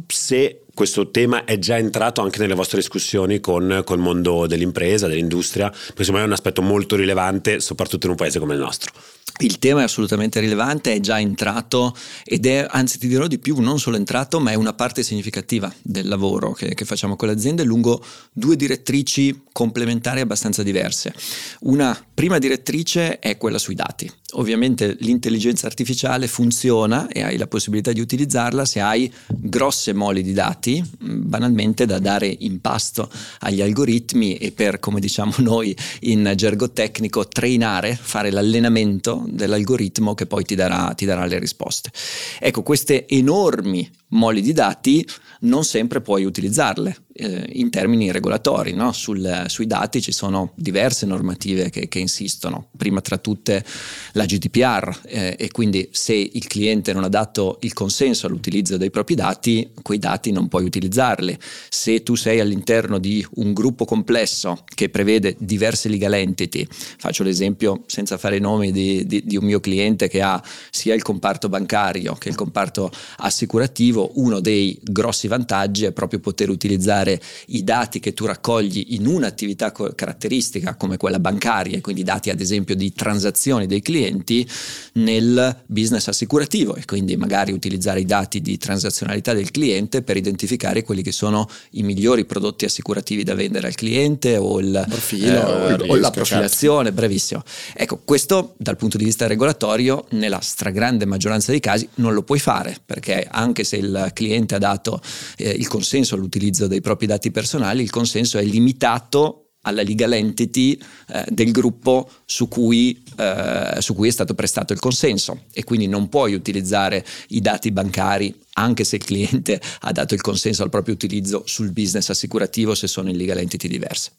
se 0.06 0.62
questo 0.74 1.10
tema 1.10 1.44
è 1.44 1.58
già 1.58 1.78
entrato 1.78 2.20
anche 2.20 2.38
nelle 2.38 2.54
vostre 2.54 2.78
discussioni 2.78 3.40
con, 3.40 3.82
con 3.84 3.96
il 3.96 4.02
mondo 4.02 4.46
dell'impresa, 4.46 5.08
dell'industria, 5.08 5.70
perché 5.70 6.04
secondo 6.04 6.18
me 6.18 6.22
è 6.24 6.26
un 6.26 6.32
aspetto 6.32 6.60
molto 6.60 6.96
rilevante, 6.96 7.60
soprattutto 7.60 8.04
in 8.04 8.12
un 8.12 8.18
paese 8.18 8.38
come 8.38 8.52
il 8.54 8.60
nostro. 8.60 8.92
Il 9.38 9.58
tema 9.58 9.80
è 9.80 9.84
assolutamente 9.84 10.40
rilevante, 10.40 10.94
è 10.94 11.00
già 11.00 11.20
entrato 11.20 11.94
ed 12.24 12.46
è, 12.46 12.66
anzi 12.68 12.98
ti 12.98 13.06
dirò 13.06 13.26
di 13.26 13.38
più, 13.38 13.58
non 13.60 13.78
solo 13.78 13.96
entrato, 13.96 14.40
ma 14.40 14.50
è 14.50 14.54
una 14.54 14.72
parte 14.72 15.02
significativa 15.02 15.72
del 15.82 16.08
lavoro 16.08 16.52
che, 16.52 16.74
che 16.74 16.84
facciamo 16.84 17.16
con 17.16 17.28
le 17.28 17.34
aziende 17.34 17.62
lungo 17.62 18.02
due 18.32 18.56
direttrici 18.56 19.42
complementari 19.52 20.20
abbastanza 20.20 20.62
diverse. 20.62 21.12
Una 21.60 21.98
prima 22.14 22.38
direttrice 22.38 23.18
è 23.18 23.36
quella 23.36 23.58
sui 23.58 23.74
dati. 23.74 24.10
Ovviamente 24.32 24.96
l'intelligenza 25.00 25.68
artificiale 25.68 26.26
funziona 26.26 27.06
e 27.06 27.22
hai 27.22 27.36
la 27.36 27.46
possibilità 27.46 27.92
di 27.92 28.00
utilizzarla 28.00 28.64
se 28.64 28.80
hai 28.80 29.10
grosse 29.28 29.92
mole 29.92 30.20
di 30.20 30.32
dati, 30.32 30.82
banalmente 30.98 31.86
da 31.86 32.00
dare 32.00 32.26
in 32.40 32.60
pasto 32.60 33.08
agli 33.40 33.62
algoritmi 33.62 34.36
e 34.36 34.50
per, 34.50 34.80
come 34.80 34.98
diciamo 34.98 35.32
noi 35.38 35.76
in 36.00 36.32
gergo 36.34 36.72
tecnico, 36.72 37.28
trainare, 37.28 37.96
fare 38.00 38.32
l'allenamento 38.32 39.24
dell'algoritmo 39.28 40.14
che 40.14 40.26
poi 40.26 40.44
ti 40.44 40.56
darà, 40.56 40.92
ti 40.94 41.04
darà 41.04 41.24
le 41.24 41.38
risposte. 41.38 41.92
Ecco, 42.40 42.64
queste 42.64 43.06
enormi 43.06 43.88
moli 44.16 44.40
di 44.40 44.52
dati 44.52 45.06
non 45.40 45.64
sempre 45.64 46.00
puoi 46.00 46.24
utilizzarle 46.24 46.96
eh, 47.12 47.48
in 47.52 47.70
termini 47.70 48.10
regolatori. 48.10 48.72
No? 48.72 48.92
Sul, 48.92 49.44
sui 49.46 49.66
dati 49.66 50.00
ci 50.00 50.12
sono 50.12 50.52
diverse 50.54 51.06
normative 51.06 51.70
che, 51.70 51.88
che 51.88 51.98
insistono, 51.98 52.68
prima 52.76 53.00
tra 53.00 53.18
tutte 53.18 53.64
la 54.12 54.24
GDPR 54.24 55.00
eh, 55.06 55.36
e 55.38 55.50
quindi 55.50 55.88
se 55.92 56.14
il 56.14 56.46
cliente 56.46 56.92
non 56.92 57.04
ha 57.04 57.08
dato 57.08 57.58
il 57.60 57.72
consenso 57.72 58.26
all'utilizzo 58.26 58.76
dei 58.76 58.90
propri 58.90 59.14
dati, 59.14 59.70
quei 59.82 59.98
dati 59.98 60.32
non 60.32 60.48
puoi 60.48 60.64
utilizzarli. 60.64 61.38
Se 61.68 62.02
tu 62.02 62.14
sei 62.14 62.40
all'interno 62.40 62.98
di 62.98 63.24
un 63.34 63.52
gruppo 63.52 63.84
complesso 63.84 64.64
che 64.74 64.88
prevede 64.88 65.36
diverse 65.38 65.88
legal 65.88 66.14
entity, 66.14 66.66
faccio 66.70 67.22
l'esempio 67.22 67.82
senza 67.86 68.18
fare 68.18 68.38
nomi 68.38 68.72
di, 68.72 69.06
di, 69.06 69.22
di 69.24 69.36
un 69.36 69.44
mio 69.44 69.60
cliente 69.60 70.08
che 70.08 70.22
ha 70.22 70.42
sia 70.70 70.94
il 70.94 71.02
comparto 71.02 71.48
bancario 71.48 72.14
che 72.14 72.28
il 72.28 72.34
comparto 72.34 72.90
assicurativo, 73.18 74.05
uno 74.14 74.40
dei 74.40 74.78
grossi 74.82 75.28
vantaggi 75.28 75.84
è 75.84 75.92
proprio 75.92 76.20
poter 76.20 76.50
utilizzare 76.50 77.20
i 77.48 77.64
dati 77.64 78.00
che 78.00 78.14
tu 78.14 78.24
raccogli 78.26 78.86
in 78.90 79.06
un'attività 79.06 79.72
caratteristica 79.72 80.74
come 80.74 80.96
quella 80.96 81.18
bancaria, 81.18 81.80
quindi 81.80 82.02
dati 82.02 82.30
ad 82.30 82.40
esempio 82.40 82.74
di 82.74 82.92
transazioni 82.92 83.66
dei 83.66 83.82
clienti 83.82 84.48
nel 84.94 85.62
business 85.66 86.08
assicurativo 86.08 86.74
e 86.74 86.84
quindi 86.84 87.16
magari 87.16 87.52
utilizzare 87.52 88.00
i 88.00 88.04
dati 88.04 88.40
di 88.40 88.56
transazionalità 88.58 89.32
del 89.32 89.50
cliente 89.50 90.02
per 90.02 90.16
identificare 90.16 90.82
quelli 90.82 91.02
che 91.02 91.12
sono 91.12 91.48
i 91.72 91.82
migliori 91.82 92.24
prodotti 92.24 92.64
assicurativi 92.64 93.22
da 93.22 93.34
vendere 93.34 93.68
al 93.68 93.74
cliente 93.74 94.36
o, 94.36 94.58
il, 94.60 94.84
Profilo, 94.88 95.26
eh, 95.26 95.38
o, 95.38 95.76
rischio, 95.76 95.92
o 95.92 95.96
la 95.96 96.10
profilazione, 96.10 96.84
certo. 96.84 97.00
brevissimo. 97.00 97.42
Ecco, 97.74 98.00
questo 98.04 98.54
dal 98.56 98.76
punto 98.76 98.96
di 98.96 99.04
vista 99.04 99.26
regolatorio 99.26 100.06
nella 100.10 100.40
stragrande 100.40 101.04
maggioranza 101.04 101.50
dei 101.50 101.60
casi 101.60 101.88
non 101.94 102.14
lo 102.14 102.22
puoi 102.22 102.38
fare 102.38 102.76
perché 102.84 103.26
anche 103.30 103.64
se 103.64 103.76
il 103.76 103.85
cliente 104.12 104.54
ha 104.54 104.58
dato 104.58 105.00
eh, 105.36 105.50
il 105.50 105.68
consenso 105.68 106.14
all'utilizzo 106.14 106.66
dei 106.66 106.80
propri 106.80 107.06
dati 107.06 107.30
personali, 107.30 107.82
il 107.82 107.90
consenso 107.90 108.38
è 108.38 108.44
limitato 108.44 109.46
alla 109.66 109.82
legal 109.82 110.12
entity 110.12 110.78
eh, 111.08 111.24
del 111.28 111.50
gruppo 111.50 112.08
su 112.24 112.48
cui, 112.48 113.02
eh, 113.18 113.76
su 113.80 113.94
cui, 113.94 114.08
è 114.08 114.10
stato 114.10 114.34
prestato 114.34 114.72
il 114.72 114.78
consenso 114.78 115.42
e 115.52 115.64
quindi 115.64 115.86
non 115.86 116.08
puoi 116.08 116.34
utilizzare 116.34 117.04
i 117.28 117.40
dati 117.40 117.70
bancari 117.70 118.34
anche 118.54 118.84
se 118.84 118.96
il 118.96 119.04
cliente 119.04 119.60
ha 119.80 119.92
dato 119.92 120.14
il 120.14 120.22
consenso 120.22 120.62
al 120.62 120.70
proprio 120.70 120.94
utilizzo 120.94 121.42
sul 121.44 121.72
business 121.72 122.08
assicurativo 122.08 122.74
se 122.74 122.86
sono 122.86 123.10
in 123.10 123.16
legal 123.16 123.38
entity 123.38 123.68
diverse. 123.68 124.12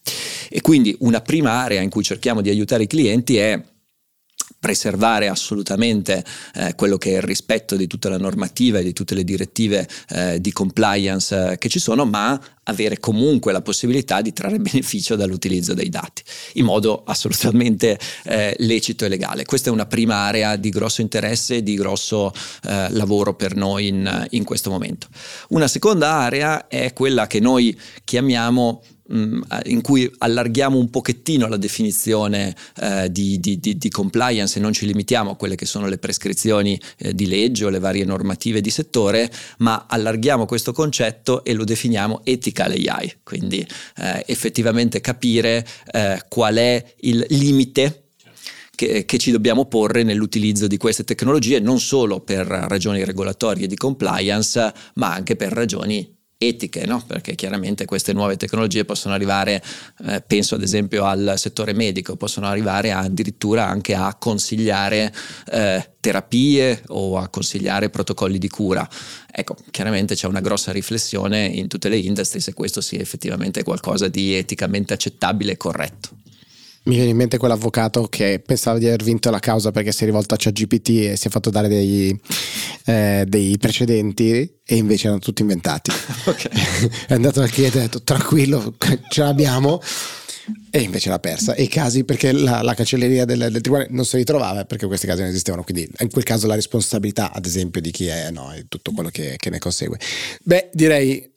E 0.50 0.62
quindi 0.62 0.96
una 1.00 1.22
prima 1.22 1.52
area 1.52 1.82
in 1.82 1.90
cui 1.90 2.04
cerchiamo 2.04 2.42
di 2.42 2.50
aiutare 2.50 2.84
i 2.84 2.88
clienti 2.88 3.38
è 3.38 3.60
preservare 4.68 5.30
assolutamente 5.30 6.26
eh, 6.56 6.76
quello 6.76 6.98
che 6.98 7.12
è 7.12 7.16
il 7.16 7.22
rispetto 7.22 7.78
di 7.78 7.88
tutta 7.88 8.10
la 8.10 8.18
normativa 8.18 8.80
e 8.80 8.84
di 8.84 8.92
tutte 8.92 9.16
le 9.16 9.24
direttive 9.24 9.88
eh, 10.10 10.42
di 10.42 10.52
compliance 10.52 11.52
eh, 11.52 11.58
che 11.58 11.70
ci 11.70 11.80
sono, 11.80 12.04
ma 12.04 12.38
avere 12.64 13.00
comunque 13.00 13.54
la 13.54 13.62
possibilità 13.62 14.20
di 14.20 14.34
trarre 14.34 14.60
beneficio 14.60 15.16
dall'utilizzo 15.16 15.74
dei 15.74 15.88
dati 15.88 16.22
in 16.56 16.66
modo 16.66 17.04
assolutamente 17.06 17.98
eh, 18.26 18.56
lecito 18.60 19.06
e 19.06 19.08
legale. 19.08 19.46
Questa 19.46 19.70
è 19.70 19.72
una 19.72 19.86
prima 19.86 20.16
area 20.16 20.58
di 20.58 20.70
grosso 20.70 21.00
interesse 21.00 21.56
e 21.56 21.64
di 21.64 21.76
grosso 21.76 22.34
eh, 22.64 22.90
lavoro 22.90 23.36
per 23.36 23.56
noi 23.56 23.88
in, 23.88 24.28
in 24.32 24.44
questo 24.44 24.70
momento. 24.70 25.08
Una 25.50 25.70
seconda 25.70 26.12
area 26.12 26.68
è 26.68 26.92
quella 26.92 27.26
che 27.26 27.40
noi 27.40 27.80
chiamiamo 28.04 28.82
in 29.10 29.82
cui 29.82 30.12
allarghiamo 30.18 30.78
un 30.78 30.90
pochettino 30.90 31.48
la 31.48 31.58
definizione 31.58 32.56
eh, 32.82 33.12
di, 33.12 33.40
di, 33.40 33.60
di, 33.60 33.78
di, 33.78 33.90
compliance 33.90 34.58
e 34.58 34.62
non 34.62 34.74
ci 34.74 34.86
limitiamo 34.86 35.32
a 35.32 35.36
quelle 35.36 35.56
che 35.56 35.66
sono 35.66 35.88
le 35.88 35.98
prescrizioni 35.98 36.80
eh, 36.98 37.14
di 37.14 37.28
legge 37.28 37.66
o 37.66 37.70
le 37.70 37.80
varie 37.80 38.04
normative 38.04 38.62
di 38.62 38.70
settore, 38.70 39.32
ma 39.60 39.86
allarghiamo 39.88 40.46
questo 40.46 40.74
concetto 40.74 41.44
e 41.44 41.54
lo 41.54 41.64
definiamo 41.64 42.22
ethical 42.24 42.72
AI, 42.72 43.14
quindi 43.24 43.66
eh, 43.98 44.24
effettivamente 44.28 45.00
capire 45.00 45.66
eh, 45.92 46.22
qual 46.28 46.56
è 46.56 46.84
il 47.02 47.26
limite 47.30 48.04
che, 48.76 49.06
che, 49.06 49.18
ci 49.18 49.32
dobbiamo 49.32 49.66
porre 49.66 50.04
nell'utilizzo 50.04 50.68
di 50.68 50.78
queste 50.78 51.04
tecnologie, 51.04 51.60
non 51.60 51.80
solo 51.80 52.20
per 52.20 52.46
ragioni 52.46 53.04
regolatorie 53.04 53.66
di 53.66 53.76
compliance, 53.76 54.72
ma 54.96 55.14
anche 55.14 55.36
per 55.36 55.52
ragioni 55.52 56.17
etiche, 56.38 56.86
no? 56.86 57.04
perché 57.06 57.34
chiaramente 57.36 57.86
queste 57.86 58.14
nuove 58.14 58.38
tecnologie 58.38 58.86
possono 58.86 59.14
arrivare, 59.14 59.62
eh, 60.06 60.22
penso 60.26 60.56
ad 60.56 60.62
esempio 60.62 61.06
al 61.06 61.34
settore 61.38 61.74
medico, 61.74 62.16
possono 62.16 62.48
arrivare 62.48 62.92
addirittura 62.92 63.68
anche 63.68 63.96
a 63.96 64.16
consigliare 64.16 65.12
eh, 65.52 65.90
terapie 66.00 66.84
o 66.88 67.18
a 67.18 67.28
consigliare 67.30 67.90
protocolli 67.90 68.38
di 68.38 68.50
cura. 68.50 68.88
Ecco, 69.32 69.56
chiaramente 69.72 70.16
c'è 70.16 70.28
una 70.28 70.42
grossa 70.42 70.72
riflessione 70.72 71.46
in 71.46 71.68
tutte 71.68 71.90
le 71.90 71.98
industrie 71.98 72.42
se 72.42 72.54
questo 72.54 72.82
sia 72.82 73.00
effettivamente 73.00 73.64
qualcosa 73.64 74.08
di 74.08 74.36
eticamente 74.36 74.94
accettabile 74.94 75.54
e 75.54 75.58
corretto. 75.58 76.27
Mi 76.88 76.96
viene 76.96 77.10
in 77.10 77.18
mente 77.18 77.38
quell'avvocato 77.38 78.08
che 78.08 78.42
pensava 78.44 78.78
di 78.78 78.88
aver 78.88 79.04
vinto 79.04 79.30
la 79.30 79.40
causa 79.40 79.72
perché 79.72 79.92
si 79.92 80.04
è 80.04 80.06
rivolto 80.06 80.36
a 80.36 80.38
ChatGPT 80.38 80.90
e 80.90 81.16
si 81.18 81.28
è 81.28 81.30
fatto 81.30 81.50
dare 81.50 81.68
dei, 81.68 82.18
eh, 82.86 83.26
dei 83.28 83.58
precedenti 83.58 84.60
e 84.64 84.76
invece 84.78 85.08
erano 85.08 85.20
tutti 85.20 85.42
inventati. 85.42 85.92
Okay. 86.28 86.52
è 87.08 87.14
andato 87.14 87.42
al 87.42 87.50
cliente 87.50 87.78
e 87.78 87.80
ha 87.80 87.84
detto 87.84 88.04
tranquillo, 88.04 88.76
ce 89.10 89.22
l'abbiamo 89.22 89.82
e 90.70 90.80
invece 90.82 91.10
l'ha 91.10 91.20
persa. 91.20 91.56
E 91.56 91.64
i 91.64 91.68
casi 91.68 92.04
perché 92.04 92.32
la, 92.32 92.62
la 92.62 92.74
cancelleria 92.74 93.26
del, 93.26 93.50
del, 93.50 93.62
tribunale 93.62 93.88
non 93.92 94.06
si 94.06 94.18
ritrovava 94.18 94.66
perché 94.66 94.86
questi 94.88 95.08
casi 95.08 95.22
non 95.22 95.30
esistevano. 95.30 95.64
Quindi 95.64 95.90
in 96.00 96.10
quel 96.10 96.24
caso 96.24 96.48
la 96.48 96.56
responsabilità, 96.56 97.32
ad 97.32 97.46
esempio, 97.46 97.82
di 97.82 97.92
chi 97.92 98.08
è, 98.08 98.30
no, 98.32 98.52
è 98.52 98.66
tutto 98.68 98.92
quello 98.92 99.10
che, 99.10 99.36
che 99.38 99.50
ne 99.50 99.60
consegue. 99.60 100.00
Beh, 100.44 100.70
direi 100.74 101.36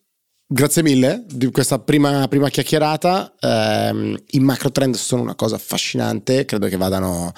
Grazie 0.52 0.82
mille 0.82 1.22
di 1.28 1.48
questa 1.52 1.78
prima, 1.78 2.26
prima 2.26 2.48
chiacchierata. 2.48 3.34
Eh, 3.38 4.20
I 4.30 4.40
macro 4.40 4.72
trend 4.72 4.96
sono 4.96 5.22
una 5.22 5.36
cosa 5.36 5.54
affascinante, 5.54 6.44
credo 6.44 6.66
che 6.66 6.76
vadano 6.76 7.32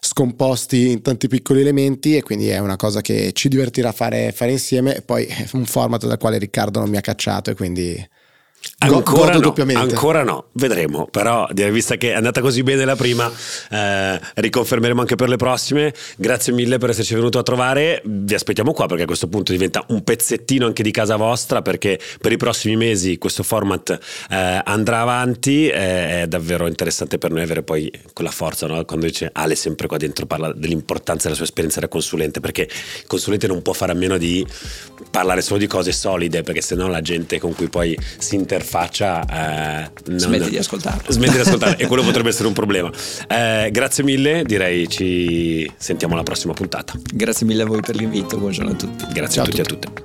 scomposti 0.00 0.92
in 0.92 1.02
tanti 1.02 1.28
piccoli 1.28 1.60
elementi 1.60 2.16
e 2.16 2.22
quindi 2.22 2.48
è 2.48 2.56
una 2.60 2.76
cosa 2.76 3.02
che 3.02 3.32
ci 3.34 3.50
divertirà 3.50 3.92
fare, 3.92 4.32
fare 4.32 4.52
insieme. 4.52 4.96
E 4.96 5.02
poi 5.02 5.26
è 5.26 5.46
un 5.52 5.66
format 5.66 6.06
dal 6.06 6.16
quale 6.16 6.38
Riccardo 6.38 6.80
non 6.80 6.88
mi 6.88 6.96
ha 6.96 7.02
cacciato 7.02 7.50
e 7.50 7.54
quindi 7.54 7.94
Ancora 8.78 9.38
no, 9.38 9.54
ancora 9.74 10.22
no, 10.24 10.46
vedremo, 10.52 11.06
però 11.10 11.48
vista 11.52 11.96
che 11.96 12.12
è 12.12 12.14
andata 12.14 12.40
così 12.40 12.62
bene 12.62 12.84
la 12.84 12.96
prima, 12.96 13.30
eh, 13.70 14.20
riconfermeremo 14.34 15.00
anche 15.00 15.16
per 15.16 15.28
le 15.28 15.36
prossime. 15.36 15.94
Grazie 16.16 16.52
mille 16.52 16.78
per 16.78 16.90
esserci 16.90 17.14
venuto 17.14 17.38
a 17.38 17.42
trovare, 17.42 18.02
vi 18.04 18.34
aspettiamo 18.34 18.72
qua 18.72 18.86
perché 18.86 19.04
a 19.04 19.06
questo 19.06 19.28
punto 19.28 19.52
diventa 19.52 19.84
un 19.88 20.04
pezzettino 20.04 20.66
anche 20.66 20.82
di 20.82 20.90
casa 20.90 21.16
vostra 21.16 21.62
perché 21.62 21.98
per 22.20 22.32
i 22.32 22.36
prossimi 22.36 22.76
mesi 22.76 23.16
questo 23.16 23.42
format 23.42 23.98
eh, 24.30 24.60
andrà 24.64 25.00
avanti, 25.00 25.68
eh, 25.68 26.22
è 26.22 26.26
davvero 26.26 26.66
interessante 26.66 27.16
per 27.16 27.30
noi 27.30 27.42
avere 27.42 27.62
poi 27.62 27.90
quella 28.12 28.30
forza, 28.30 28.66
no? 28.66 28.84
quando 28.84 29.06
dice 29.06 29.30
Ale 29.32 29.54
sempre 29.54 29.86
qua 29.86 29.96
dentro 29.96 30.26
parla 30.26 30.52
dell'importanza 30.52 31.24
della 31.24 31.36
sua 31.36 31.46
esperienza 31.46 31.80
da 31.80 31.88
consulente, 31.88 32.40
perché 32.40 32.62
il 32.62 33.06
consulente 33.06 33.46
non 33.46 33.62
può 33.62 33.72
fare 33.72 33.92
a 33.92 33.94
meno 33.94 34.18
di 34.18 34.46
parlare 35.10 35.40
solo 35.40 35.58
di 35.58 35.66
cose 35.66 35.92
solide, 35.92 36.42
perché 36.42 36.60
sennò 36.60 36.88
la 36.88 37.00
gente 37.00 37.38
con 37.38 37.54
cui 37.54 37.68
poi 37.68 37.98
si 38.18 38.34
interessa 38.34 38.53
l'interfaccia 38.54 39.84
eh, 39.84 39.90
non, 40.06 40.18
smetti 40.18 40.50
di 40.50 40.58
ascoltarlo. 40.58 41.12
smetti 41.12 41.32
di 41.32 41.40
ascoltarlo 41.40 41.78
e 41.78 41.86
quello 41.86 42.02
potrebbe 42.02 42.28
essere 42.28 42.48
un 42.48 42.54
problema. 42.54 42.90
Eh, 43.28 43.68
grazie 43.70 44.04
mille 44.04 44.42
direi 44.44 44.88
ci 44.88 45.70
sentiamo 45.76 46.14
alla 46.14 46.22
prossima 46.22 46.52
puntata. 46.52 46.92
Grazie 47.12 47.46
mille 47.46 47.62
a 47.62 47.66
voi 47.66 47.80
per 47.80 47.96
l'invito 47.96 48.38
buongiorno 48.38 48.70
a 48.70 48.74
tutti. 48.74 49.06
Grazie 49.12 49.34
Ciao 49.34 49.44
a 49.44 49.46
tutti 49.46 49.58
e 49.58 49.62
a 49.62 49.66
tutte. 49.66 50.02